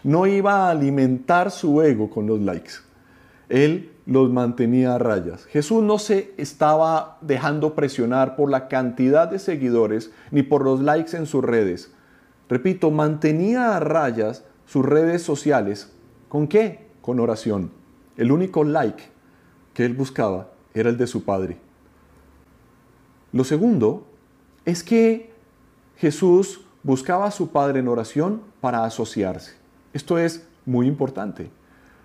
no 0.06 0.28
iba 0.28 0.68
a 0.68 0.70
alimentar 0.70 1.52
su 1.52 1.82
ego 1.82 2.10
con 2.10 2.26
los 2.26 2.40
likes. 2.40 2.72
Él 3.52 3.92
los 4.06 4.32
mantenía 4.32 4.96
a 4.96 4.98
rayas. 4.98 5.46
Jesús 5.46 5.84
no 5.84 6.00
se 6.00 6.34
estaba 6.38 7.18
dejando 7.22 7.76
presionar 7.76 8.38
por 8.38 8.50
la 8.50 8.70
cantidad 8.70 9.30
de 9.30 9.40
seguidores 9.40 10.12
ni 10.32 10.42
por 10.42 10.64
los 10.64 10.80
likes 10.80 11.16
en 11.16 11.26
sus 11.26 11.44
redes. 11.44 11.94
Repito, 12.48 12.92
mantenía 12.92 13.76
a 13.76 13.80
rayas 13.82 14.46
sus 14.66 14.86
redes 14.86 15.22
sociales. 15.22 15.94
¿Con 16.30 16.48
qué? 16.48 16.88
Con 17.02 17.20
oración. 17.20 17.72
El 18.16 18.32
único 18.32 18.64
like 18.64 19.04
que 19.74 19.84
él 19.86 19.94
buscaba 19.94 20.52
era 20.74 20.90
el 20.90 20.98
de 20.98 21.08
su 21.08 21.26
Padre. 21.26 21.58
Lo 23.34 23.44
segundo 23.44 24.08
es 24.64 24.82
que 24.82 25.32
Jesús 25.98 26.62
buscaba 26.84 27.26
a 27.26 27.32
su 27.32 27.50
Padre 27.52 27.80
en 27.80 27.90
oración 27.90 28.42
para 28.62 28.86
asociarse. 28.86 29.56
Esto 29.92 30.18
es 30.18 30.48
muy 30.66 30.88
importante. 30.88 31.52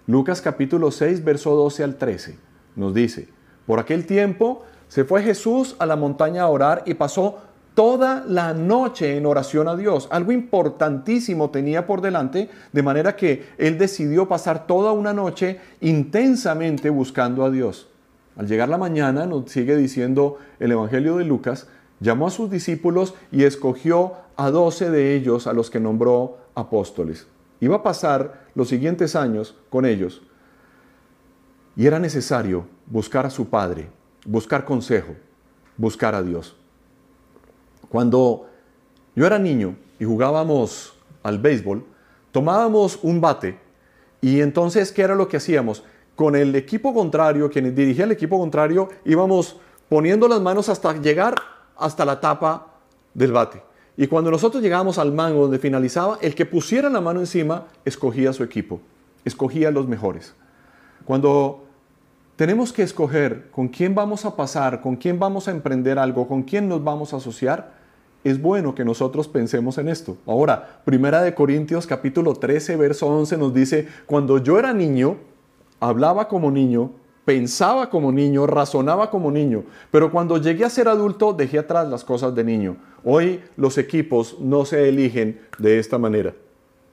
Lucas 0.06 0.40
capítulo 0.40 0.90
6, 0.90 1.24
verso 1.24 1.54
12 1.54 1.84
al 1.84 1.96
13 1.96 2.46
nos 2.76 2.94
dice, 2.94 3.28
por 3.66 3.80
aquel 3.80 4.06
tiempo 4.06 4.62
se 4.86 5.04
fue 5.04 5.22
Jesús 5.22 5.74
a 5.78 5.86
la 5.86 5.96
montaña 5.96 6.42
a 6.42 6.48
orar 6.48 6.84
y 6.86 6.94
pasó 6.94 7.38
toda 7.74 8.24
la 8.26 8.54
noche 8.54 9.16
en 9.16 9.26
oración 9.26 9.66
a 9.66 9.76
Dios. 9.76 10.08
Algo 10.10 10.32
importantísimo 10.32 11.50
tenía 11.50 11.86
por 11.86 12.00
delante, 12.00 12.48
de 12.72 12.82
manera 12.82 13.16
que 13.16 13.46
él 13.58 13.78
decidió 13.78 14.28
pasar 14.28 14.66
toda 14.66 14.92
una 14.92 15.12
noche 15.12 15.58
intensamente 15.80 16.88
buscando 16.88 17.44
a 17.44 17.50
Dios. 17.50 17.88
Al 18.36 18.46
llegar 18.46 18.68
la 18.68 18.78
mañana, 18.78 19.26
nos 19.26 19.50
sigue 19.50 19.76
diciendo 19.76 20.38
el 20.60 20.72
Evangelio 20.72 21.16
de 21.16 21.24
Lucas, 21.24 21.66
llamó 22.00 22.28
a 22.28 22.30
sus 22.30 22.50
discípulos 22.50 23.14
y 23.32 23.44
escogió 23.44 24.12
a 24.36 24.50
doce 24.50 24.88
de 24.90 25.16
ellos 25.16 25.46
a 25.46 25.52
los 25.52 25.70
que 25.70 25.80
nombró 25.80 26.38
apóstoles. 26.54 27.26
Iba 27.60 27.76
a 27.76 27.82
pasar 27.82 28.46
los 28.54 28.68
siguientes 28.68 29.16
años 29.16 29.56
con 29.70 29.84
ellos. 29.84 30.22
Y 31.76 31.86
era 31.86 31.98
necesario 31.98 32.66
buscar 32.86 33.26
a 33.26 33.30
su 33.30 33.48
padre, 33.48 33.88
buscar 34.24 34.64
consejo, 34.64 35.14
buscar 35.76 36.14
a 36.14 36.22
Dios. 36.22 36.56
Cuando 37.88 38.48
yo 39.14 39.26
era 39.26 39.38
niño 39.38 39.76
y 39.98 40.04
jugábamos 40.04 40.94
al 41.22 41.38
béisbol, 41.38 41.84
tomábamos 42.32 42.98
un 43.02 43.20
bate 43.20 43.58
y 44.20 44.40
entonces, 44.40 44.92
¿qué 44.92 45.02
era 45.02 45.14
lo 45.14 45.28
que 45.28 45.36
hacíamos? 45.36 45.84
Con 46.14 46.34
el 46.34 46.54
equipo 46.56 46.94
contrario, 46.94 47.50
quien 47.50 47.74
dirigía 47.74 48.04
el 48.04 48.12
equipo 48.12 48.38
contrario, 48.38 48.88
íbamos 49.04 49.56
poniendo 49.88 50.26
las 50.28 50.40
manos 50.40 50.68
hasta 50.68 50.94
llegar 50.94 51.34
hasta 51.76 52.04
la 52.04 52.20
tapa 52.20 52.66
del 53.14 53.32
bate. 53.32 53.62
Y 53.96 54.06
cuando 54.08 54.30
nosotros 54.30 54.62
llegábamos 54.62 54.98
al 54.98 55.12
mango 55.12 55.42
donde 55.42 55.58
finalizaba, 55.58 56.18
el 56.20 56.34
que 56.34 56.44
pusiera 56.44 56.90
la 56.90 57.00
mano 57.00 57.20
encima 57.20 57.66
escogía 57.84 58.32
su 58.32 58.44
equipo, 58.44 58.80
escogía 59.24 59.70
los 59.70 59.88
mejores. 59.88 60.34
Cuando 61.04 61.64
tenemos 62.36 62.72
que 62.72 62.82
escoger 62.82 63.50
con 63.50 63.68
quién 63.68 63.94
vamos 63.94 64.26
a 64.26 64.36
pasar, 64.36 64.82
con 64.82 64.96
quién 64.96 65.18
vamos 65.18 65.48
a 65.48 65.50
emprender 65.50 65.98
algo, 65.98 66.28
con 66.28 66.42
quién 66.42 66.68
nos 66.68 66.84
vamos 66.84 67.14
a 67.14 67.16
asociar, 67.16 67.74
es 68.24 68.42
bueno 68.42 68.74
que 68.74 68.84
nosotros 68.84 69.28
pensemos 69.28 69.78
en 69.78 69.88
esto. 69.88 70.18
Ahora, 70.26 70.80
Primera 70.84 71.22
de 71.22 71.34
Corintios 71.34 71.86
capítulo 71.86 72.34
13, 72.34 72.76
verso 72.76 73.06
11 73.06 73.38
nos 73.38 73.54
dice, 73.54 73.88
cuando 74.04 74.38
yo 74.38 74.58
era 74.58 74.74
niño, 74.74 75.16
hablaba 75.80 76.28
como 76.28 76.50
niño, 76.50 76.90
pensaba 77.26 77.90
como 77.90 78.12
niño, 78.12 78.46
razonaba 78.46 79.10
como 79.10 79.32
niño, 79.32 79.64
pero 79.90 80.12
cuando 80.12 80.38
llegué 80.38 80.64
a 80.64 80.70
ser 80.70 80.86
adulto 80.86 81.32
dejé 81.32 81.58
atrás 81.58 81.88
las 81.88 82.04
cosas 82.04 82.34
de 82.36 82.44
niño. 82.44 82.76
Hoy 83.04 83.42
los 83.56 83.76
equipos 83.78 84.38
no 84.40 84.64
se 84.64 84.88
eligen 84.88 85.40
de 85.58 85.80
esta 85.80 85.98
manera. 85.98 86.34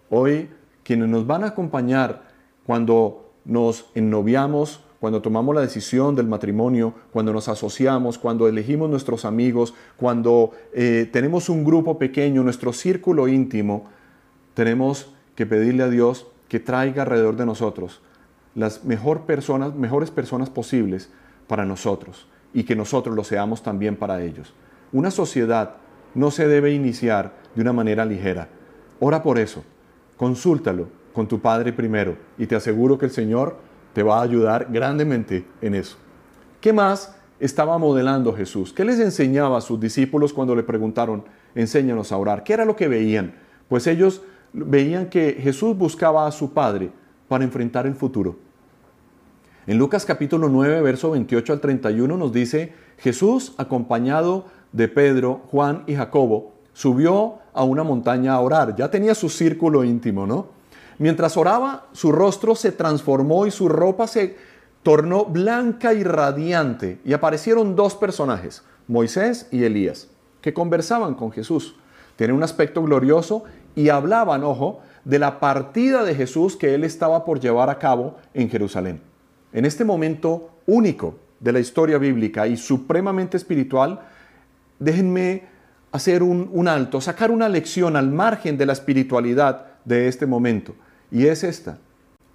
Hoy 0.10 0.50
quienes 0.84 1.08
nos 1.08 1.28
van 1.28 1.44
a 1.44 1.50
acompañar 1.50 2.24
cuando 2.66 3.30
nos 3.46 3.86
ennoviamos, 3.94 4.82
cuando 5.00 5.22
tomamos 5.22 5.54
la 5.54 5.62
decisión 5.62 6.16
del 6.16 6.28
matrimonio, 6.28 6.96
cuando 7.12 7.32
nos 7.32 7.48
asociamos, 7.48 8.18
cuando 8.18 8.48
elegimos 8.48 8.90
nuestros 8.90 9.26
amigos, 9.26 9.76
cuando 9.98 10.52
eh, 10.74 11.08
tenemos 11.14 11.48
un 11.48 11.64
grupo 11.64 12.00
pequeño, 12.00 12.42
nuestro 12.42 12.74
círculo 12.74 13.28
íntimo, 13.28 13.86
tenemos 14.56 15.14
que 15.36 15.46
pedirle 15.46 15.84
a 15.84 15.90
Dios 15.90 16.26
que 16.48 16.60
traiga 16.60 17.04
alrededor 17.04 17.36
de 17.36 17.46
nosotros 17.46 18.02
las 18.56 18.84
mejores 18.84 20.12
personas 20.12 20.50
posibles 20.50 21.10
para 21.48 21.66
nosotros 21.66 22.28
y 22.54 22.64
que 22.64 22.76
nosotros 22.76 23.16
lo 23.16 23.24
seamos 23.24 23.64
también 23.64 23.96
para 23.96 24.22
ellos. 24.22 24.54
Una 24.92 25.12
sociedad 25.12 25.76
no 26.14 26.30
se 26.32 26.48
debe 26.48 26.72
iniciar 26.72 27.34
de 27.56 27.62
una 27.62 27.74
manera 27.74 28.06
ligera. 28.06 28.50
Ora 29.00 29.24
por 29.24 29.40
eso, 29.40 29.64
consúltalo 30.18 30.88
con 31.14 31.28
tu 31.28 31.40
Padre 31.40 31.74
primero 31.74 32.18
y 32.38 32.46
te 32.46 32.56
aseguro 32.56 32.98
que 32.98 33.06
el 33.06 33.12
Señor 33.12 33.58
te 33.94 34.04
va 34.04 34.20
a 34.20 34.24
ayudar 34.24 34.68
grandemente 34.72 35.46
en 35.62 35.76
eso. 35.76 35.98
¿Qué 36.62 36.74
más 36.74 37.16
estaba 37.40 37.78
modelando 37.78 38.34
Jesús? 38.34 38.74
¿Qué 38.74 38.86
les 38.86 39.00
enseñaba 39.00 39.58
a 39.58 39.62
sus 39.62 39.80
discípulos 39.80 40.34
cuando 40.34 40.56
le 40.56 40.64
preguntaron, 40.64 41.26
enséñanos 41.56 42.12
a 42.12 42.18
orar? 42.18 42.44
¿Qué 42.44 42.54
era 42.54 42.66
lo 42.66 42.76
que 42.76 42.88
veían? 42.88 43.36
Pues 43.68 43.88
ellos 43.88 44.22
veían 44.54 45.08
que 45.10 45.38
Jesús 45.42 45.76
buscaba 45.76 46.28
a 46.28 46.32
su 46.32 46.54
Padre 46.54 46.92
para 47.28 47.44
enfrentar 47.44 47.86
el 47.88 47.96
futuro. 47.96 48.36
En 49.66 49.78
Lucas 49.78 50.06
capítulo 50.06 50.50
9, 50.50 50.82
verso 50.82 51.12
28 51.12 51.54
al 51.54 51.62
31 51.62 52.18
nos 52.18 52.34
dice, 52.34 52.74
Jesús, 52.98 53.54
acompañado 53.58 54.46
de 54.74 54.90
Pedro, 54.90 55.42
Juan 55.52 55.84
y 55.88 55.96
Jacobo, 55.96 56.54
subió 56.74 57.36
a 57.54 57.64
una 57.64 57.84
montaña 57.84 58.34
a 58.34 58.40
orar. 58.42 58.76
Ya 58.76 58.92
tenía 58.92 59.16
su 59.16 59.30
círculo 59.30 59.84
íntimo, 59.84 60.28
¿no? 60.28 60.48
Mientras 60.98 61.38
oraba, 61.38 61.88
su 61.94 62.12
rostro 62.12 62.56
se 62.56 62.72
transformó 62.72 63.46
y 63.46 63.52
su 63.52 63.70
ropa 63.70 64.08
se 64.08 64.36
tornó 64.84 65.26
blanca 65.26 65.94
y 65.94 66.04
radiante. 66.04 67.00
Y 67.06 67.14
aparecieron 67.14 67.76
dos 67.76 67.96
personajes, 67.96 68.64
Moisés 68.88 69.48
y 69.52 69.64
Elías, 69.64 70.10
que 70.42 70.54
conversaban 70.54 71.16
con 71.16 71.32
Jesús. 71.32 71.76
Tienen 72.16 72.36
un 72.36 72.44
aspecto 72.44 72.84
glorioso 72.84 73.44
y 73.76 73.90
hablaban, 73.90 74.44
ojo, 74.44 74.82
de 75.06 75.20
la 75.20 75.40
partida 75.40 76.04
de 76.04 76.16
Jesús 76.16 76.56
que 76.56 76.74
él 76.74 76.84
estaba 76.84 77.26
por 77.26 77.40
llevar 77.40 77.70
a 77.70 77.80
cabo 77.80 78.18
en 78.34 78.50
Jerusalén. 78.50 79.02
En 79.52 79.66
este 79.66 79.84
momento 79.84 80.50
único 80.66 81.20
de 81.40 81.52
la 81.52 81.60
historia 81.60 81.98
bíblica 81.98 82.48
y 82.48 82.58
supremamente 82.58 83.38
espiritual, 83.38 84.00
déjenme 84.80 85.44
hacer 85.92 86.24
un, 86.24 86.68
alto, 86.68 87.02
sacar 87.02 87.30
una 87.30 87.48
lección 87.50 87.96
al 87.96 88.10
margen 88.10 88.58
de 88.58 88.66
la 88.66 88.74
espiritualidad 88.74 89.68
de 89.86 90.08
este 90.08 90.26
momento. 90.26 90.74
Y 91.12 91.28
es 91.28 91.44
esta. 91.44 91.78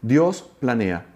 Dios 0.00 0.48
planea. 0.60 1.06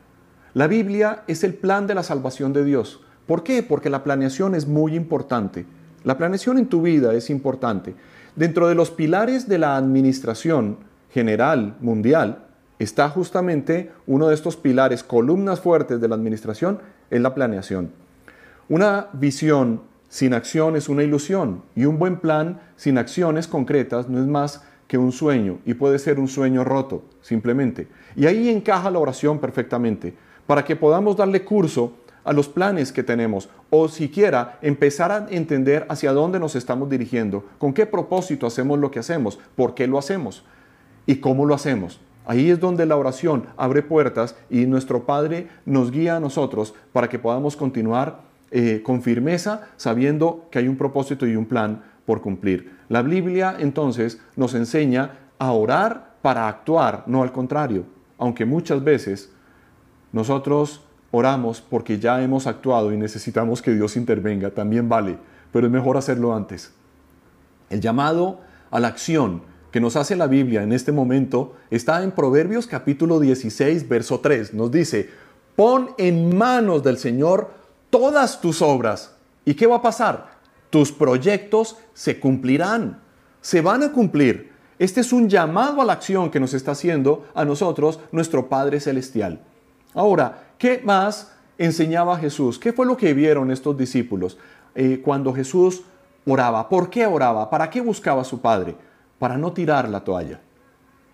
La 0.55 0.67
Biblia 0.67 1.23
es 1.29 1.45
el 1.45 1.55
plan 1.55 1.87
de 1.87 1.95
la 1.95 2.03
salvación 2.03 2.53
de 2.53 2.65
Dios. 2.65 3.01
¿Por 3.27 3.45
qué? 3.45 3.62
Porque 3.62 3.91
la 3.91 4.03
planeación 4.03 4.55
es 4.55 4.67
muy 4.67 4.97
importante. 4.97 5.67
La 6.03 6.19
planeación 6.19 6.59
en 6.59 6.67
tu 6.67 6.83
vida 6.83 7.15
es 7.15 7.31
importante. 7.31 7.95
Dentro 8.35 8.67
de 8.69 8.75
los 8.75 8.91
pilares 8.91 9.49
de 9.49 9.59
la 9.59 9.77
administración 9.77 10.79
general 11.12 11.77
mundial 11.81 12.46
está 12.79 13.09
justamente 13.09 13.92
uno 14.07 14.29
de 14.29 14.35
estos 14.35 14.57
pilares, 14.57 15.05
columnas 15.05 15.61
fuertes 15.61 16.01
de 16.01 16.09
la 16.09 16.14
administración, 16.14 16.81
es 17.11 17.20
la 17.20 17.35
planeación. 17.35 17.90
Una 18.68 19.09
visión 19.12 19.83
sin 20.09 20.35
acción 20.35 20.77
es 20.77 20.88
una 20.88 21.03
ilusión 21.03 21.62
y 21.77 21.85
un 21.85 21.98
buen 21.98 22.16
plan 22.16 22.61
sin 22.77 22.98
acciones 22.98 23.46
concretas 23.46 24.09
no 24.09 24.18
es 24.18 24.27
más 24.27 24.64
que 24.88 24.98
un 24.98 25.12
sueño 25.12 25.59
y 25.64 25.75
puede 25.75 25.98
ser 25.98 26.18
un 26.18 26.29
sueño 26.29 26.64
roto, 26.64 27.05
simplemente. 27.20 27.88
Y 28.16 28.27
ahí 28.27 28.48
encaja 28.48 28.90
la 28.90 28.98
oración 28.98 29.38
perfectamente, 29.38 30.14
para 30.46 30.64
que 30.64 30.77
podamos 30.77 31.16
darle 31.16 31.44
curso 31.44 31.92
a 32.25 32.33
los 32.33 32.48
planes 32.48 32.92
que 32.92 33.03
tenemos 33.03 33.48
o 33.70 33.88
siquiera 33.88 34.59
empezar 34.62 35.12
a 35.12 35.27
entender 35.31 35.87
hacia 35.88 36.12
dónde 36.12 36.38
nos 36.38 36.57
estamos 36.57 36.88
dirigiendo, 36.88 37.44
con 37.59 37.72
qué 37.72 37.87
propósito 37.87 38.46
hacemos 38.46 38.79
lo 38.79 38.90
que 38.90 38.98
hacemos, 38.98 39.38
por 39.57 39.75
qué 39.75 39.87
lo 39.87 39.98
hacemos 39.98 40.44
y 41.07 41.17
cómo 41.17 41.47
lo 41.47 41.55
hacemos. 41.55 42.01
Ahí 42.25 42.51
es 42.51 42.61
donde 42.61 42.87
la 42.87 42.97
oración 42.97 43.47
abre 43.57 43.83
puertas 43.83 44.37
y 44.49 44.67
nuestro 44.67 45.05
Padre 45.05 45.49
nos 45.67 45.91
guía 45.91 46.17
a 46.17 46.21
nosotros 46.21 46.75
para 46.93 47.09
que 47.09 47.19
podamos 47.19 47.57
continuar 47.57 48.21
eh, 48.51 48.83
con 48.85 49.03
firmeza 49.03 49.69
sabiendo 49.77 50.47
que 50.51 50.59
hay 50.59 50.69
un 50.69 50.77
propósito 50.77 51.27
y 51.27 51.35
un 51.35 51.47
plan 51.47 51.83
por 52.07 52.21
cumplir. 52.21 52.77
La 52.88 53.03
Biblia 53.03 53.57
entonces 53.59 54.21
nos 54.37 54.55
enseña 54.55 55.19
a 55.38 55.53
orar 55.53 56.17
para 56.23 56.47
actuar, 56.47 57.05
no 57.07 57.23
al 57.23 57.33
contrario, 57.33 57.85
aunque 58.19 58.45
muchas 58.45 58.85
veces 58.85 59.33
nosotros 60.12 60.83
oramos 61.11 61.61
porque 61.61 61.99
ya 61.99 62.23
hemos 62.23 62.47
actuado 62.47 62.93
y 62.93 62.97
necesitamos 62.97 63.62
que 63.62 63.75
Dios 63.75 63.97
intervenga, 63.97 64.51
también 64.51 64.88
vale, 64.88 65.19
pero 65.53 65.67
es 65.67 65.73
mejor 65.73 65.97
hacerlo 65.97 66.35
antes. 66.35 66.73
El 67.71 67.81
llamado 67.81 68.41
a 68.71 68.79
la 68.79 68.88
acción 68.88 69.43
que 69.73 69.81
nos 69.81 69.97
hace 69.97 70.15
la 70.15 70.27
Biblia 70.27 70.63
en 70.63 70.73
este 70.73 70.93
momento 70.93 71.55
está 71.71 72.03
en 72.03 72.13
Proverbios 72.13 72.67
capítulo 72.67 73.19
16, 73.19 73.89
verso 73.89 74.21
3. 74.21 74.53
Nos 74.53 74.71
dice, 74.71 75.09
pon 75.57 75.95
en 75.97 76.37
manos 76.37 76.83
del 76.83 76.99
Señor 76.99 77.51
todas 77.89 78.43
tus 78.43 78.61
obras. 78.61 79.17
¿Y 79.47 79.55
qué 79.55 79.67
va 79.67 79.77
a 79.77 79.83
pasar? 79.83 80.39
Tus 80.69 80.93
proyectos 80.93 81.79
se 81.95 82.21
cumplirán, 82.21 83.01
se 83.41 83.63
van 83.63 83.83
a 83.83 83.93
cumplir. 83.93 84.53
Este 84.79 85.01
es 85.01 85.11
un 85.11 85.29
llamado 85.31 85.81
a 85.81 85.87
la 85.87 85.95
acción 85.95 86.31
que 86.31 86.41
nos 86.41 86.53
está 86.53 86.73
haciendo 86.73 87.25
a 87.35 87.47
nosotros 87.47 87.99
nuestro 88.13 88.51
Padre 88.51 88.79
Celestial. 88.79 89.41
Ahora, 89.95 90.49
¿qué 90.59 90.83
más 90.85 91.33
enseñaba 91.57 92.19
Jesús? 92.19 92.59
¿Qué 92.59 92.75
fue 92.75 92.85
lo 92.85 92.99
que 92.99 93.15
vieron 93.15 93.51
estos 93.51 93.77
discípulos 93.77 94.37
eh, 94.75 95.01
cuando 95.03 95.33
Jesús 95.33 95.83
oraba? 96.27 96.69
¿Por 96.69 96.91
qué 96.91 97.07
oraba? 97.07 97.49
¿Para 97.49 97.71
qué 97.71 97.81
buscaba 97.81 98.21
a 98.21 98.27
su 98.27 98.41
Padre? 98.41 98.77
Para 99.23 99.39
no 99.39 99.53
tirar 99.53 99.89
la 99.89 100.03
toalla. 100.03 100.41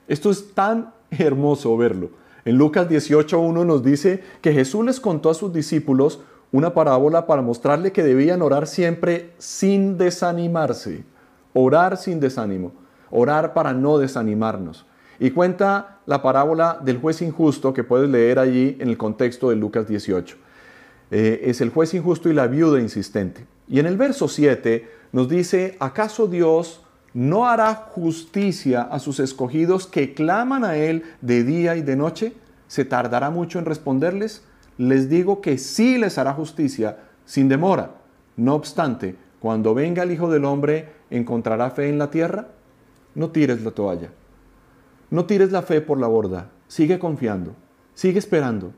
Esto 0.06 0.30
es 0.30 0.54
tan 0.54 0.94
hermoso 1.10 1.76
verlo. 1.76 2.08
En 2.46 2.56
Lucas 2.56 2.88
18.1 2.88 3.66
nos 3.66 3.82
dice 3.82 4.24
que 4.40 4.54
Jesús 4.54 4.82
les 4.82 4.98
contó 4.98 5.28
a 5.28 5.34
sus 5.34 5.52
discípulos 5.52 6.20
una 6.50 6.72
parábola 6.72 7.26
para 7.26 7.42
mostrarle 7.42 7.92
que 7.92 8.02
debían 8.02 8.40
orar 8.40 8.66
siempre 8.66 9.34
sin 9.36 9.98
desanimarse. 9.98 11.04
Orar 11.52 11.98
sin 11.98 12.18
desánimo. 12.18 12.72
Orar 13.10 13.52
para 13.52 13.74
no 13.74 13.98
desanimarnos. 13.98 14.86
Y 15.20 15.32
cuenta 15.32 15.98
la 16.06 16.22
parábola 16.22 16.80
del 16.82 16.96
juez 16.96 17.20
injusto 17.20 17.74
que 17.74 17.84
puedes 17.84 18.08
leer 18.08 18.38
allí 18.38 18.78
en 18.80 18.88
el 18.88 18.96
contexto 18.96 19.50
de 19.50 19.56
Lucas 19.56 19.86
18. 19.86 20.34
Eh, 21.10 21.42
es 21.44 21.60
el 21.60 21.68
juez 21.68 21.92
injusto 21.92 22.30
y 22.30 22.32
la 22.32 22.46
viuda 22.46 22.80
insistente. 22.80 23.46
Y 23.68 23.80
en 23.80 23.84
el 23.84 23.98
verso 23.98 24.28
7 24.28 24.88
nos 25.12 25.28
dice, 25.28 25.76
¿acaso 25.78 26.26
Dios 26.26 26.87
¿no 27.14 27.48
hará 27.48 27.74
justicia 27.74 28.82
a 28.82 28.98
sus 28.98 29.20
escogidos 29.20 29.86
que 29.86 30.14
claman 30.14 30.64
a 30.64 30.76
Él 30.76 31.04
de 31.20 31.44
día 31.44 31.76
y 31.76 31.82
de 31.82 31.96
noche? 31.96 32.32
¿Se 32.66 32.84
tardará 32.84 33.30
mucho 33.30 33.58
en 33.58 33.64
responderles? 33.64 34.44
Les 34.76 35.08
digo 35.08 35.40
que 35.40 35.58
sí 35.58 35.98
les 35.98 36.18
hará 36.18 36.34
justicia 36.34 36.98
sin 37.24 37.48
demora. 37.48 37.92
No 38.36 38.54
obstante, 38.54 39.16
cuando 39.40 39.74
venga 39.74 40.02
el 40.02 40.12
Hijo 40.12 40.30
del 40.30 40.44
Hombre, 40.44 40.88
¿encontrará 41.10 41.70
fe 41.70 41.88
en 41.88 41.98
la 41.98 42.10
tierra? 42.10 42.48
No 43.14 43.30
tires 43.30 43.62
la 43.62 43.70
toalla. 43.70 44.10
No 45.10 45.24
tires 45.24 45.50
la 45.50 45.62
fe 45.62 45.80
por 45.80 45.98
la 45.98 46.06
borda. 46.06 46.50
Sigue 46.68 46.98
confiando. 46.98 47.54
Sigue 47.94 48.18
esperando. 48.18 48.72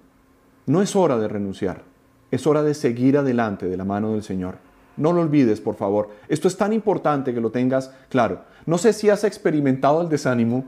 No 0.66 0.81
es 0.81 0.95
hora 0.95 1.19
de 1.19 1.29
renunciar. 1.29 1.83
Es 2.31 2.47
hora 2.47 2.62
de 2.62 2.75
seguir 2.75 3.19
adelante 3.19 3.66
de 3.66 3.77
la 3.77 3.85
mano 3.85 4.12
del 4.12 4.23
Señor. 4.23 4.59
No 5.01 5.15
lo 5.15 5.23
olvides, 5.23 5.63
por 5.63 5.77
favor. 5.77 6.11
Esto 6.29 6.47
es 6.47 6.59
tan 6.59 6.75
importante 6.75 7.33
que 7.33 7.41
lo 7.41 7.51
tengas 7.51 7.91
claro. 8.11 8.43
No 8.67 8.77
sé 8.77 8.93
si 8.93 9.09
has 9.09 9.25
experimentado 9.25 10.03
el 10.03 10.11
desánimo, 10.11 10.67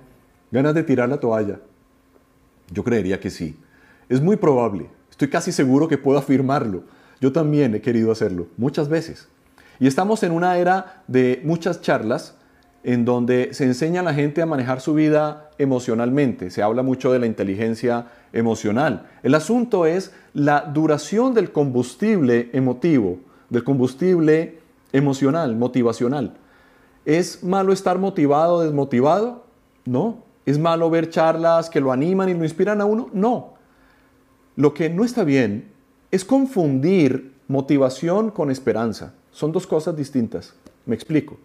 ganas 0.50 0.74
de 0.74 0.82
tirar 0.82 1.10
la 1.10 1.20
toalla. 1.20 1.60
Yo 2.70 2.82
creería 2.82 3.20
que 3.20 3.28
sí. 3.28 3.58
Es 4.08 4.22
muy 4.22 4.36
probable. 4.36 4.88
Estoy 5.10 5.28
casi 5.28 5.52
seguro 5.52 5.86
que 5.86 5.98
puedo 5.98 6.18
afirmarlo. 6.18 6.84
Yo 7.20 7.30
también 7.30 7.74
he 7.74 7.82
querido 7.82 8.10
hacerlo 8.10 8.46
muchas 8.56 8.88
veces. 8.88 9.28
Y 9.78 9.86
estamos 9.86 10.22
en 10.22 10.32
una 10.32 10.56
era 10.56 11.02
de 11.08 11.42
muchas 11.44 11.82
charlas 11.82 12.34
en 12.84 13.04
donde 13.04 13.52
se 13.52 13.64
enseña 13.64 14.00
a 14.00 14.04
la 14.04 14.14
gente 14.14 14.40
a 14.40 14.46
manejar 14.46 14.80
su 14.80 14.94
vida 14.94 15.50
emocionalmente. 15.58 16.50
Se 16.50 16.62
habla 16.62 16.82
mucho 16.82 17.12
de 17.12 17.18
la 17.18 17.26
inteligencia 17.26 18.06
emocional. 18.32 19.10
El 19.22 19.34
asunto 19.34 19.84
es 19.84 20.14
la 20.32 20.62
duración 20.62 21.34
del 21.34 21.52
combustible 21.52 22.48
emotivo 22.54 23.18
del 23.52 23.64
combustible 23.64 24.58
emocional, 24.92 25.54
motivacional. 25.56 26.32
¿Es 27.04 27.44
malo 27.44 27.72
estar 27.74 27.98
motivado 27.98 28.54
o 28.54 28.60
desmotivado? 28.62 29.44
No. 29.84 30.22
¿Es 30.46 30.58
malo 30.58 30.88
ver 30.88 31.10
charlas 31.10 31.68
que 31.68 31.80
lo 31.80 31.92
animan 31.92 32.30
y 32.30 32.34
lo 32.34 32.44
inspiran 32.44 32.80
a 32.80 32.86
uno? 32.86 33.10
No. 33.12 33.54
Lo 34.56 34.72
que 34.72 34.88
no 34.88 35.04
está 35.04 35.22
bien 35.22 35.70
es 36.10 36.24
confundir 36.24 37.34
motivación 37.46 38.30
con 38.30 38.50
esperanza. 38.50 39.12
Son 39.30 39.52
dos 39.52 39.66
cosas 39.66 39.94
distintas. 39.96 40.54
Me 40.86 40.94
explico. 40.94 41.36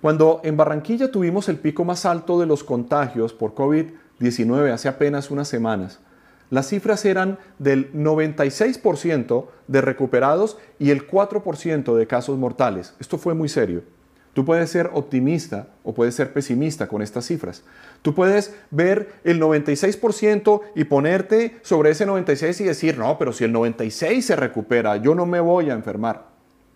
Cuando 0.00 0.40
en 0.42 0.56
Barranquilla 0.56 1.12
tuvimos 1.12 1.48
el 1.48 1.58
pico 1.58 1.84
más 1.84 2.04
alto 2.06 2.40
de 2.40 2.46
los 2.46 2.64
contagios 2.64 3.32
por 3.32 3.54
COVID-19 3.54 4.72
hace 4.72 4.88
apenas 4.88 5.30
unas 5.30 5.46
semanas, 5.46 6.00
las 6.50 6.68
cifras 6.68 7.04
eran 7.04 7.38
del 7.58 7.92
96% 7.92 9.46
de 9.68 9.80
recuperados 9.80 10.58
y 10.80 10.90
el 10.90 11.06
4% 11.06 11.94
de 11.94 12.06
casos 12.08 12.38
mortales. 12.38 12.94
Esto 12.98 13.18
fue 13.18 13.34
muy 13.34 13.48
serio. 13.48 13.82
Tú 14.32 14.44
puedes 14.44 14.70
ser 14.70 14.90
optimista 14.92 15.68
o 15.82 15.94
puedes 15.94 16.14
ser 16.14 16.32
pesimista 16.32 16.88
con 16.88 17.02
estas 17.02 17.26
cifras. 17.26 17.64
Tú 18.02 18.14
puedes 18.14 18.54
ver 18.70 19.12
el 19.24 19.40
96% 19.40 20.60
y 20.74 20.84
ponerte 20.84 21.56
sobre 21.62 21.90
ese 21.90 22.06
96 22.06 22.60
y 22.60 22.64
decir, 22.64 22.98
no, 22.98 23.18
pero 23.18 23.32
si 23.32 23.44
el 23.44 23.52
96 23.52 24.24
se 24.24 24.36
recupera, 24.36 24.96
yo 24.96 25.14
no 25.14 25.26
me 25.26 25.40
voy 25.40 25.70
a 25.70 25.74
enfermar. 25.74 26.30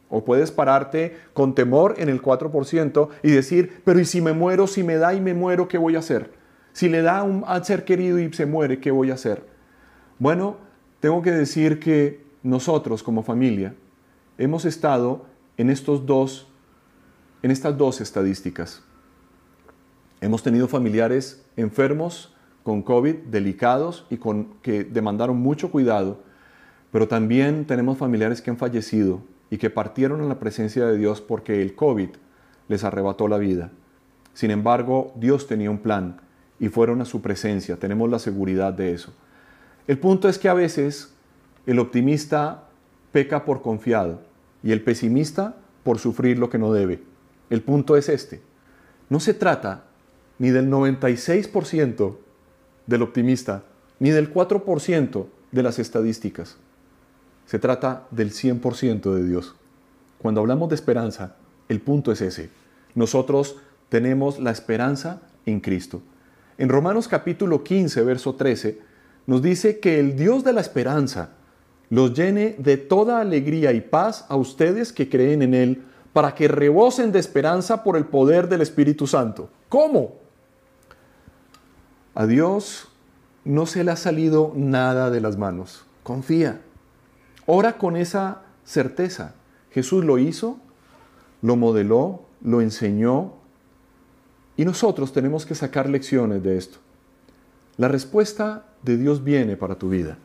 O 0.08 0.24
puedes 0.24 0.50
pararte 0.52 1.16
con 1.32 1.54
temor 1.54 1.94
en 1.98 2.08
el 2.08 2.22
4% 2.22 3.08
y 3.22 3.30
decir, 3.30 3.80
pero 3.84 3.98
¿y 3.98 4.04
si 4.04 4.20
me 4.20 4.32
muero, 4.32 4.66
si 4.66 4.82
me 4.82 4.96
da 4.96 5.14
y 5.14 5.20
me 5.20 5.34
muero, 5.34 5.66
qué 5.66 5.78
voy 5.78 5.96
a 5.96 6.00
hacer? 6.00 6.32
Si 6.72 6.88
le 6.88 7.02
da 7.02 7.22
un, 7.22 7.44
al 7.46 7.64
ser 7.64 7.84
querido 7.84 8.18
y 8.18 8.32
se 8.32 8.46
muere, 8.46 8.80
¿qué 8.80 8.90
voy 8.90 9.10
a 9.10 9.14
hacer? 9.14 9.53
Bueno, 10.18 10.56
tengo 11.00 11.22
que 11.22 11.32
decir 11.32 11.80
que 11.80 12.24
nosotros 12.42 13.02
como 13.02 13.22
familia 13.22 13.74
hemos 14.38 14.64
estado 14.64 15.26
en 15.56 15.70
estos 15.70 16.06
dos 16.06 16.48
en 17.44 17.50
estas 17.50 17.76
dos 17.76 18.00
estadísticas. 18.00 18.82
Hemos 20.22 20.42
tenido 20.42 20.66
familiares 20.66 21.44
enfermos 21.58 22.34
con 22.62 22.80
COVID, 22.80 23.16
delicados 23.26 24.06
y 24.08 24.16
con, 24.16 24.54
que 24.62 24.82
demandaron 24.82 25.36
mucho 25.36 25.70
cuidado, 25.70 26.22
pero 26.90 27.06
también 27.06 27.66
tenemos 27.66 27.98
familiares 27.98 28.40
que 28.40 28.48
han 28.48 28.56
fallecido 28.56 29.20
y 29.50 29.58
que 29.58 29.68
partieron 29.68 30.22
en 30.22 30.30
la 30.30 30.38
presencia 30.38 30.86
de 30.86 30.96
Dios 30.96 31.20
porque 31.20 31.60
el 31.60 31.74
COVID 31.74 32.08
les 32.68 32.82
arrebató 32.82 33.28
la 33.28 33.36
vida. 33.36 33.70
Sin 34.32 34.50
embargo, 34.50 35.12
Dios 35.16 35.46
tenía 35.46 35.70
un 35.70 35.80
plan 35.80 36.22
y 36.58 36.70
fueron 36.70 37.02
a 37.02 37.04
su 37.04 37.20
presencia, 37.20 37.76
tenemos 37.76 38.08
la 38.08 38.18
seguridad 38.18 38.72
de 38.72 38.94
eso. 38.94 39.12
El 39.86 39.98
punto 39.98 40.28
es 40.28 40.38
que 40.38 40.48
a 40.48 40.54
veces 40.54 41.12
el 41.66 41.78
optimista 41.78 42.68
peca 43.12 43.44
por 43.44 43.62
confiado 43.62 44.20
y 44.62 44.72
el 44.72 44.82
pesimista 44.82 45.56
por 45.82 45.98
sufrir 45.98 46.38
lo 46.38 46.48
que 46.48 46.58
no 46.58 46.72
debe. 46.72 47.02
El 47.50 47.62
punto 47.62 47.96
es 47.96 48.08
este. 48.08 48.40
No 49.10 49.20
se 49.20 49.34
trata 49.34 49.84
ni 50.38 50.50
del 50.50 50.70
96% 50.70 52.16
del 52.86 53.02
optimista, 53.02 53.62
ni 53.98 54.10
del 54.10 54.32
4% 54.32 55.26
de 55.52 55.62
las 55.62 55.78
estadísticas. 55.78 56.56
Se 57.46 57.58
trata 57.58 58.06
del 58.10 58.32
100% 58.32 59.14
de 59.14 59.28
Dios. 59.28 59.54
Cuando 60.18 60.40
hablamos 60.40 60.70
de 60.70 60.74
esperanza, 60.74 61.36
el 61.68 61.80
punto 61.80 62.10
es 62.10 62.22
ese. 62.22 62.50
Nosotros 62.94 63.56
tenemos 63.90 64.38
la 64.40 64.50
esperanza 64.50 65.20
en 65.44 65.60
Cristo. 65.60 66.02
En 66.56 66.70
Romanos 66.70 67.06
capítulo 67.08 67.62
15, 67.62 68.02
verso 68.02 68.34
13, 68.34 68.80
nos 69.26 69.42
dice 69.42 69.80
que 69.80 69.98
el 69.98 70.16
Dios 70.16 70.44
de 70.44 70.52
la 70.52 70.60
esperanza 70.60 71.30
los 71.90 72.14
llene 72.14 72.56
de 72.58 72.76
toda 72.76 73.20
alegría 73.20 73.72
y 73.72 73.80
paz 73.80 74.26
a 74.28 74.36
ustedes 74.36 74.92
que 74.92 75.08
creen 75.08 75.42
en 75.42 75.54
Él 75.54 75.84
para 76.12 76.34
que 76.34 76.48
rebosen 76.48 77.12
de 77.12 77.18
esperanza 77.18 77.82
por 77.82 77.96
el 77.96 78.06
poder 78.06 78.48
del 78.48 78.60
Espíritu 78.60 79.06
Santo. 79.06 79.50
¿Cómo? 79.68 80.16
A 82.14 82.26
Dios 82.26 82.88
no 83.44 83.66
se 83.66 83.84
le 83.84 83.90
ha 83.90 83.96
salido 83.96 84.52
nada 84.54 85.10
de 85.10 85.20
las 85.20 85.36
manos. 85.36 85.84
Confía. 86.02 86.60
Ora 87.46 87.78
con 87.78 87.96
esa 87.96 88.42
certeza. 88.64 89.34
Jesús 89.70 90.04
lo 90.04 90.18
hizo, 90.18 90.58
lo 91.42 91.56
modeló, 91.56 92.22
lo 92.42 92.60
enseñó 92.60 93.34
y 94.56 94.64
nosotros 94.64 95.12
tenemos 95.12 95.44
que 95.44 95.54
sacar 95.54 95.88
lecciones 95.88 96.42
de 96.42 96.56
esto. 96.56 96.78
La 97.76 97.88
respuesta 97.88 98.66
de 98.84 98.96
Dios 98.96 99.24
viene 99.24 99.56
para 99.56 99.76
tu 99.76 99.88
vida. 99.88 100.18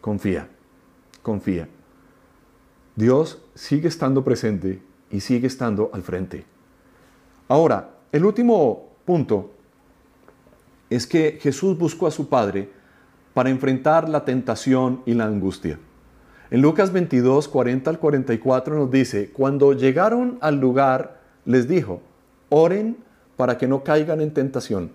Confía, 0.00 0.48
confía. 1.22 1.68
Dios 2.96 3.38
sigue 3.54 3.88
estando 3.88 4.24
presente 4.24 4.82
y 5.10 5.20
sigue 5.20 5.46
estando 5.46 5.90
al 5.92 6.02
frente. 6.02 6.44
Ahora, 7.48 7.90
el 8.12 8.24
último 8.24 8.90
punto 9.04 9.52
es 10.88 11.06
que 11.06 11.38
Jesús 11.40 11.78
buscó 11.78 12.06
a 12.06 12.10
su 12.10 12.28
Padre 12.28 12.68
para 13.32 13.50
enfrentar 13.50 14.08
la 14.08 14.24
tentación 14.24 15.02
y 15.06 15.14
la 15.14 15.24
angustia. 15.24 15.78
En 16.50 16.62
Lucas 16.62 16.92
22, 16.92 17.46
40 17.46 17.90
al 17.90 17.98
44 18.00 18.76
nos 18.76 18.90
dice, 18.90 19.30
cuando 19.30 19.72
llegaron 19.72 20.38
al 20.40 20.58
lugar, 20.58 21.20
les 21.44 21.68
dijo, 21.68 22.02
oren 22.48 22.96
para 23.36 23.56
que 23.56 23.68
no 23.68 23.84
caigan 23.84 24.20
en 24.20 24.34
tentación. 24.34 24.90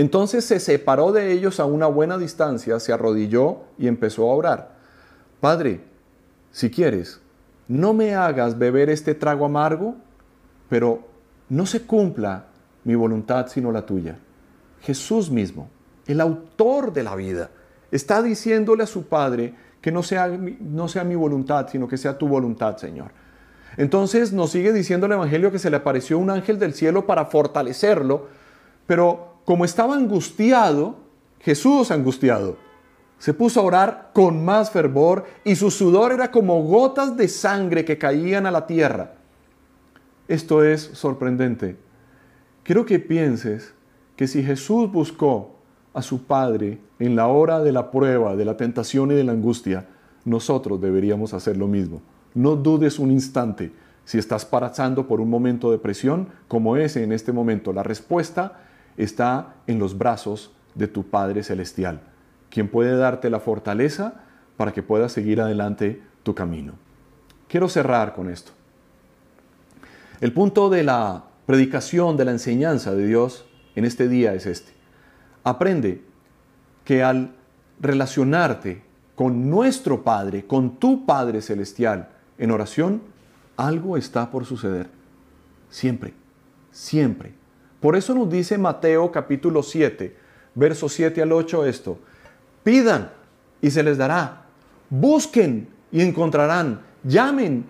Entonces 0.00 0.46
se 0.46 0.60
separó 0.60 1.12
de 1.12 1.30
ellos 1.30 1.60
a 1.60 1.66
una 1.66 1.86
buena 1.86 2.16
distancia, 2.16 2.80
se 2.80 2.90
arrodilló 2.90 3.58
y 3.76 3.86
empezó 3.86 4.30
a 4.30 4.34
orar. 4.34 4.70
Padre, 5.40 5.82
si 6.52 6.70
quieres, 6.70 7.20
no 7.68 7.92
me 7.92 8.14
hagas 8.14 8.58
beber 8.58 8.88
este 8.88 9.14
trago 9.14 9.44
amargo, 9.44 9.96
pero 10.70 11.06
no 11.50 11.66
se 11.66 11.82
cumpla 11.82 12.46
mi 12.84 12.94
voluntad 12.94 13.48
sino 13.48 13.70
la 13.72 13.84
tuya. 13.84 14.16
Jesús 14.80 15.30
mismo, 15.30 15.68
el 16.06 16.22
autor 16.22 16.94
de 16.94 17.02
la 17.02 17.14
vida, 17.14 17.50
está 17.90 18.22
diciéndole 18.22 18.84
a 18.84 18.86
su 18.86 19.04
Padre 19.04 19.54
que 19.82 19.92
no 19.92 20.02
sea, 20.02 20.28
no 20.28 20.88
sea 20.88 21.04
mi 21.04 21.14
voluntad, 21.14 21.68
sino 21.70 21.86
que 21.86 21.98
sea 21.98 22.16
tu 22.16 22.26
voluntad, 22.26 22.78
Señor. 22.78 23.10
Entonces 23.76 24.32
nos 24.32 24.50
sigue 24.50 24.72
diciendo 24.72 25.04
el 25.04 25.12
Evangelio 25.12 25.52
que 25.52 25.58
se 25.58 25.68
le 25.68 25.76
apareció 25.76 26.18
un 26.18 26.30
ángel 26.30 26.58
del 26.58 26.72
cielo 26.72 27.06
para 27.06 27.26
fortalecerlo, 27.26 28.28
pero 28.86 29.29
como 29.50 29.64
estaba 29.64 29.96
angustiado, 29.96 30.94
Jesús 31.40 31.90
angustiado, 31.90 32.56
se 33.18 33.34
puso 33.34 33.58
a 33.58 33.64
orar 33.64 34.10
con 34.14 34.44
más 34.44 34.70
fervor 34.70 35.24
y 35.42 35.56
su 35.56 35.72
sudor 35.72 36.12
era 36.12 36.30
como 36.30 36.62
gotas 36.62 37.16
de 37.16 37.26
sangre 37.26 37.84
que 37.84 37.98
caían 37.98 38.46
a 38.46 38.52
la 38.52 38.68
tierra. 38.68 39.14
Esto 40.28 40.62
es 40.62 40.82
sorprendente. 40.92 41.76
Quiero 42.62 42.86
que 42.86 43.00
pienses 43.00 43.74
que 44.14 44.28
si 44.28 44.44
Jesús 44.44 44.92
buscó 44.92 45.56
a 45.94 46.02
su 46.02 46.26
Padre 46.26 46.78
en 47.00 47.16
la 47.16 47.26
hora 47.26 47.58
de 47.58 47.72
la 47.72 47.90
prueba, 47.90 48.36
de 48.36 48.44
la 48.44 48.56
tentación 48.56 49.10
y 49.10 49.16
de 49.16 49.24
la 49.24 49.32
angustia, 49.32 49.88
nosotros 50.24 50.80
deberíamos 50.80 51.34
hacer 51.34 51.56
lo 51.56 51.66
mismo. 51.66 52.02
No 52.34 52.54
dudes 52.54 53.00
un 53.00 53.10
instante 53.10 53.72
si 54.04 54.16
estás 54.16 54.44
pasando 54.44 55.08
por 55.08 55.20
un 55.20 55.28
momento 55.28 55.72
de 55.72 55.78
presión 55.78 56.28
como 56.46 56.76
ese 56.76 57.02
en 57.02 57.10
este 57.10 57.32
momento. 57.32 57.72
La 57.72 57.82
respuesta 57.82 58.69
está 59.02 59.54
en 59.66 59.78
los 59.78 59.96
brazos 59.96 60.52
de 60.74 60.88
tu 60.88 61.08
Padre 61.08 61.42
Celestial 61.42 62.02
quien 62.50 62.68
puede 62.68 62.96
darte 62.96 63.30
la 63.30 63.40
fortaleza 63.40 64.14
para 64.56 64.72
que 64.72 64.82
puedas 64.82 65.12
seguir 65.12 65.40
adelante 65.40 66.02
tu 66.22 66.34
camino. 66.34 66.74
Quiero 67.48 67.68
cerrar 67.68 68.12
con 68.14 68.28
esto. 68.28 68.52
El 70.20 70.34
punto 70.34 70.68
de 70.68 70.82
la 70.82 71.24
predicación, 71.46 72.16
de 72.16 72.26
la 72.26 72.32
enseñanza 72.32 72.94
de 72.94 73.06
Dios 73.06 73.46
en 73.74 73.84
este 73.84 74.08
día 74.08 74.34
es 74.34 74.46
este. 74.46 74.72
Aprende 75.44 76.04
que 76.84 77.02
al 77.02 77.34
relacionarte 77.80 78.82
con 79.14 79.48
nuestro 79.48 80.02
Padre, 80.02 80.46
con 80.46 80.78
tu 80.78 81.06
Padre 81.06 81.40
Celestial 81.40 82.10
en 82.36 82.50
oración, 82.50 83.02
algo 83.56 83.96
está 83.96 84.30
por 84.30 84.44
suceder. 84.44 84.88
Siempre, 85.70 86.12
siempre. 86.70 87.39
Por 87.80 87.96
eso 87.96 88.14
nos 88.14 88.30
dice 88.30 88.58
Mateo 88.58 89.10
capítulo 89.10 89.62
7, 89.62 90.14
versos 90.54 90.92
7 90.92 91.22
al 91.22 91.32
8 91.32 91.64
esto. 91.64 91.98
Pidan 92.62 93.10
y 93.62 93.70
se 93.70 93.82
les 93.82 93.96
dará. 93.96 94.44
Busquen 94.90 95.68
y 95.90 96.02
encontrarán. 96.02 96.82
Llamen 97.04 97.64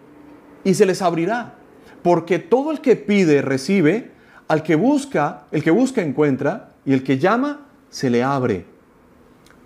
y 0.65 0.75
se 0.75 0.85
les 0.85 1.01
abrirá. 1.01 1.55
Porque 2.03 2.39
todo 2.39 2.73
el 2.73 2.81
que 2.81 2.97
pide 2.97 3.41
recibe, 3.41 4.11
al 4.49 4.63
que 4.65 4.75
busca, 4.75 5.45
el 5.53 5.63
que 5.63 5.71
busca 5.71 6.03
encuentra, 6.03 6.73
y 6.85 6.93
el 6.93 7.05
que 7.05 7.19
llama 7.19 7.69
se 7.89 8.11
le 8.11 8.25
abre. 8.25 8.65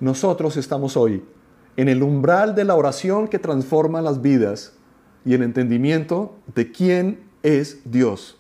Nosotros 0.01 0.57
estamos 0.57 0.97
hoy 0.97 1.25
en 1.77 1.89
el 1.89 2.03
umbral 2.03 2.55
de 2.55 2.65
la 2.65 2.75
oración 2.75 3.29
que 3.29 3.39
transforma 3.39 4.03
las 4.03 4.21
vidas 4.21 4.75
y 5.25 5.35
el 5.35 5.43
entendimiento 5.43 6.37
de 6.55 6.71
quién 6.71 7.21
es 7.43 7.81
Dios. 7.85 8.37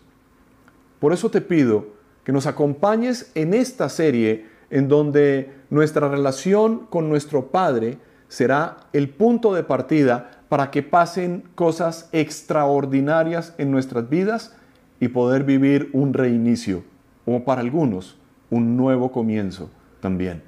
Por 1.00 1.12
eso 1.12 1.30
te 1.30 1.40
pido 1.40 1.93
que 2.24 2.32
nos 2.32 2.46
acompañes 2.46 3.30
en 3.34 3.54
esta 3.54 3.88
serie 3.88 4.46
en 4.70 4.88
donde 4.88 5.52
nuestra 5.70 6.08
relación 6.08 6.87
con 6.90 7.08
nuestro 7.08 7.48
Padre 7.48 7.98
será 8.28 8.78
el 8.92 9.10
punto 9.10 9.54
de 9.54 9.62
partida 9.62 10.30
para 10.48 10.70
que 10.70 10.82
pasen 10.82 11.44
cosas 11.54 12.08
extraordinarias 12.12 13.54
en 13.58 13.70
nuestras 13.70 14.08
vidas 14.08 14.56
y 15.00 15.08
poder 15.08 15.44
vivir 15.44 15.90
un 15.92 16.14
reinicio, 16.14 16.82
o 17.26 17.44
para 17.44 17.60
algunos, 17.60 18.16
un 18.50 18.76
nuevo 18.76 19.12
comienzo 19.12 19.70
también. 20.00 20.42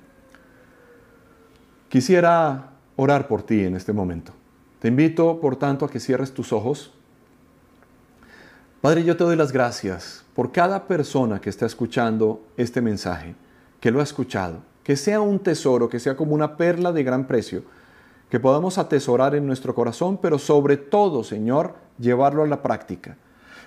Quisiera 1.88 2.70
orar 2.96 3.28
por 3.28 3.42
ti 3.42 3.64
en 3.64 3.76
este 3.76 3.92
momento. 3.92 4.32
Te 4.80 4.88
invito, 4.88 5.40
por 5.40 5.56
tanto, 5.56 5.84
a 5.84 5.90
que 5.90 6.00
cierres 6.00 6.32
tus 6.32 6.52
ojos. 6.52 6.92
Padre, 8.86 9.02
yo 9.02 9.16
te 9.16 9.24
doy 9.24 9.34
las 9.34 9.50
gracias 9.50 10.24
por 10.32 10.52
cada 10.52 10.86
persona 10.86 11.40
que 11.40 11.50
está 11.50 11.66
escuchando 11.66 12.46
este 12.56 12.80
mensaje, 12.80 13.34
que 13.80 13.90
lo 13.90 13.98
ha 13.98 14.04
escuchado, 14.04 14.60
que 14.84 14.94
sea 14.94 15.20
un 15.20 15.40
tesoro, 15.40 15.88
que 15.88 15.98
sea 15.98 16.16
como 16.16 16.36
una 16.36 16.56
perla 16.56 16.92
de 16.92 17.02
gran 17.02 17.26
precio, 17.26 17.64
que 18.30 18.38
podamos 18.38 18.78
atesorar 18.78 19.34
en 19.34 19.44
nuestro 19.44 19.74
corazón, 19.74 20.20
pero 20.22 20.38
sobre 20.38 20.76
todo, 20.76 21.24
Señor, 21.24 21.74
llevarlo 21.98 22.44
a 22.44 22.46
la 22.46 22.62
práctica. 22.62 23.16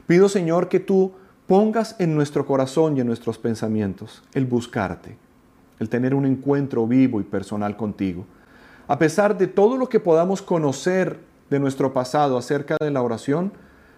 Pido, 0.07 0.29
Señor, 0.29 0.69
que 0.69 0.79
tú 0.79 1.11
pongas 1.47 1.97
en 1.99 2.15
nuestro 2.15 2.45
corazón 2.45 2.95
y 2.95 3.01
en 3.01 3.07
nuestros 3.07 3.37
pensamientos 3.37 4.23
el 4.33 4.45
buscarte, 4.45 5.17
el 5.79 5.89
tener 5.89 6.15
un 6.15 6.25
encuentro 6.25 6.87
vivo 6.87 7.19
y 7.19 7.25
personal 7.25 7.75
contigo. 7.75 8.25
A 8.87 8.97
pesar 8.97 9.37
de 9.37 9.47
todo 9.47 9.75
lo 9.75 9.89
que 9.89 9.99
podamos 9.99 10.41
conocer 10.41 11.19
de 11.49 11.59
nuestro 11.59 11.91
pasado 11.91 12.37
acerca 12.37 12.77
de 12.79 12.91
la 12.91 13.01
oración, 13.01 13.51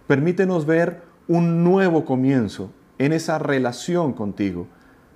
permítenos 0.08 0.66
ver 0.66 1.11
un 1.32 1.64
nuevo 1.64 2.04
comienzo 2.04 2.72
en 2.98 3.14
esa 3.14 3.40
relación 3.40 4.12
contigo, 4.12 4.68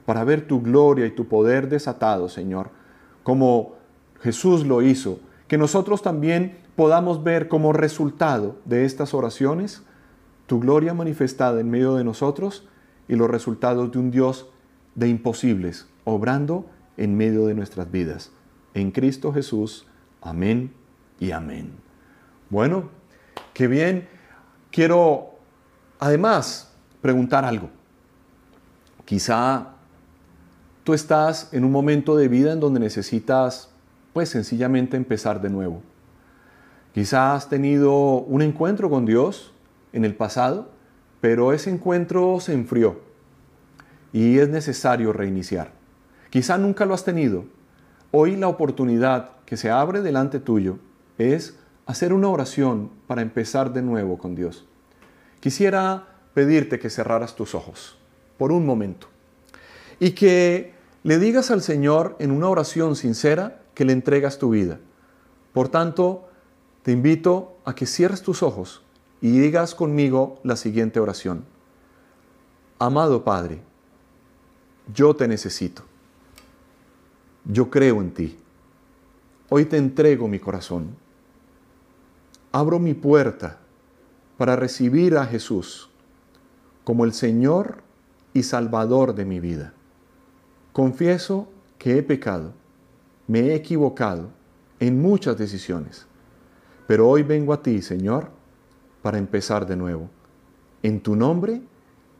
para 0.05 0.23
ver 0.23 0.47
tu 0.47 0.61
gloria 0.61 1.05
y 1.05 1.11
tu 1.11 1.27
poder 1.27 1.67
desatado, 1.67 2.29
Señor, 2.29 2.69
como 3.23 3.73
Jesús 4.21 4.65
lo 4.65 4.81
hizo, 4.81 5.19
que 5.49 5.57
nosotros 5.57 6.01
también 6.01 6.57
podamos 6.77 7.21
ver 7.23 7.49
como 7.49 7.73
resultado 7.73 8.55
de 8.63 8.85
estas 8.85 9.13
oraciones 9.13 9.83
tu 10.47 10.61
gloria 10.61 10.93
manifestada 10.93 11.59
en 11.59 11.69
medio 11.69 11.95
de 11.95 12.05
nosotros 12.05 12.65
y 13.09 13.15
los 13.15 13.29
resultados 13.29 13.91
de 13.91 13.99
un 13.99 14.09
Dios 14.09 14.49
de 14.95 15.09
imposibles, 15.09 15.89
obrando 16.05 16.65
en 16.95 17.17
medio 17.17 17.45
de 17.45 17.55
nuestras 17.55 17.91
vidas. 17.91 18.31
En 18.73 18.91
Cristo 18.91 19.33
Jesús, 19.33 19.85
amén 20.21 20.71
y 21.19 21.31
amén. 21.31 21.73
Bueno, 22.49 22.89
qué 23.53 23.67
bien. 23.67 24.07
Quiero 24.71 25.34
además 25.99 26.71
preguntar 27.01 27.45
algo. 27.45 27.69
Quizá 29.05 29.67
tú 30.83 30.93
estás 30.93 31.53
en 31.53 31.63
un 31.63 31.71
momento 31.71 32.15
de 32.15 32.27
vida 32.27 32.53
en 32.53 32.59
donde 32.59 32.79
necesitas, 32.79 33.69
pues 34.13 34.29
sencillamente 34.29 34.97
empezar 34.97 35.41
de 35.41 35.49
nuevo. 35.49 35.81
Quizás 36.93 37.43
has 37.43 37.49
tenido 37.49 38.19
un 38.21 38.41
encuentro 38.41 38.89
con 38.89 39.05
Dios 39.05 39.51
en 39.93 40.05
el 40.05 40.15
pasado, 40.15 40.69
pero 41.21 41.53
ese 41.53 41.69
encuentro 41.69 42.39
se 42.39 42.53
enfrió 42.53 43.01
y 44.13 44.39
es 44.39 44.49
necesario 44.49 45.11
reiniciar. 45.11 45.71
Quizá 46.29 46.57
nunca 46.57 46.85
lo 46.85 46.93
has 46.93 47.03
tenido. 47.03 47.45
Hoy 48.11 48.35
la 48.35 48.47
oportunidad 48.47 49.31
que 49.45 49.57
se 49.57 49.69
abre 49.69 50.01
delante 50.01 50.39
tuyo 50.39 50.79
es 51.17 51.57
hacer 51.85 52.13
una 52.13 52.29
oración 52.29 52.89
para 53.07 53.21
empezar 53.21 53.73
de 53.73 53.81
nuevo 53.81 54.17
con 54.17 54.35
Dios. 54.35 54.65
Quisiera 55.45 56.07
pedirte 56.33 56.79
que 56.79 56.89
cerraras 56.89 57.35
tus 57.35 57.53
ojos 57.53 57.99
por 58.39 58.51
un 58.51 58.65
momento 58.65 59.09
y 59.99 60.13
que 60.13 60.73
le 61.03 61.19
digas 61.19 61.51
al 61.51 61.61
Señor 61.61 62.15
en 62.17 62.31
una 62.31 62.49
oración 62.49 62.95
sincera 62.95 63.61
que 63.75 63.85
le 63.85 63.93
entregas 63.93 64.39
tu 64.39 64.49
vida. 64.49 64.79
Por 65.53 65.69
tanto, 65.69 66.27
te 66.81 66.93
invito 66.93 67.57
a 67.63 67.75
que 67.75 67.85
cierres 67.85 68.23
tus 68.23 68.41
ojos 68.41 68.81
y 69.21 69.37
digas 69.37 69.75
conmigo 69.75 70.39
la 70.41 70.55
siguiente 70.55 70.99
oración. 70.99 71.45
Amado 72.79 73.23
Padre, 73.23 73.61
yo 74.95 75.15
te 75.15 75.27
necesito. 75.27 75.83
Yo 77.43 77.69
creo 77.69 78.01
en 78.01 78.15
ti. 78.15 78.39
Hoy 79.49 79.65
te 79.65 79.77
entrego 79.77 80.27
mi 80.27 80.39
corazón. 80.39 80.95
Abro 82.51 82.79
mi 82.79 82.95
puerta 82.95 83.59
para 84.37 84.55
recibir 84.55 85.17
a 85.17 85.25
Jesús 85.25 85.89
como 86.83 87.05
el 87.05 87.13
Señor 87.13 87.83
y 88.33 88.43
Salvador 88.43 89.15
de 89.15 89.25
mi 89.25 89.39
vida. 89.39 89.73
Confieso 90.73 91.47
que 91.77 91.97
he 91.97 92.03
pecado, 92.03 92.53
me 93.27 93.39
he 93.39 93.55
equivocado 93.55 94.29
en 94.79 95.01
muchas 95.01 95.37
decisiones, 95.37 96.05
pero 96.87 97.09
hoy 97.09 97.23
vengo 97.23 97.53
a 97.53 97.63
ti, 97.63 97.81
Señor, 97.81 98.29
para 99.01 99.17
empezar 99.17 99.65
de 99.65 99.75
nuevo. 99.75 100.09
En 100.83 101.01
tu 101.01 101.15
nombre 101.15 101.61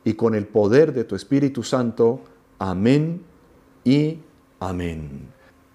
y 0.04 0.14
con 0.14 0.34
el 0.34 0.48
poder 0.48 0.94
de 0.94 1.04
tu 1.04 1.16
Espíritu 1.16 1.64
Santo. 1.64 2.22
Amén 2.58 3.22
y 3.84 4.20
amén. 4.60 5.28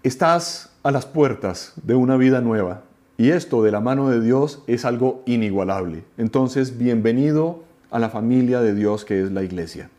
Estás 0.02 0.72
a 0.82 0.90
las 0.90 1.04
puertas 1.04 1.74
de 1.82 1.94
una 1.94 2.16
vida 2.16 2.40
nueva 2.40 2.84
y 3.20 3.32
esto 3.32 3.62
de 3.62 3.70
la 3.70 3.80
mano 3.80 4.08
de 4.08 4.22
Dios 4.22 4.62
es 4.66 4.86
algo 4.86 5.22
inigualable. 5.26 6.04
Entonces, 6.16 6.78
bienvenido 6.78 7.62
a 7.90 7.98
la 7.98 8.08
familia 8.08 8.62
de 8.62 8.74
Dios 8.74 9.04
que 9.04 9.20
es 9.20 9.30
la 9.30 9.42
iglesia. 9.42 9.90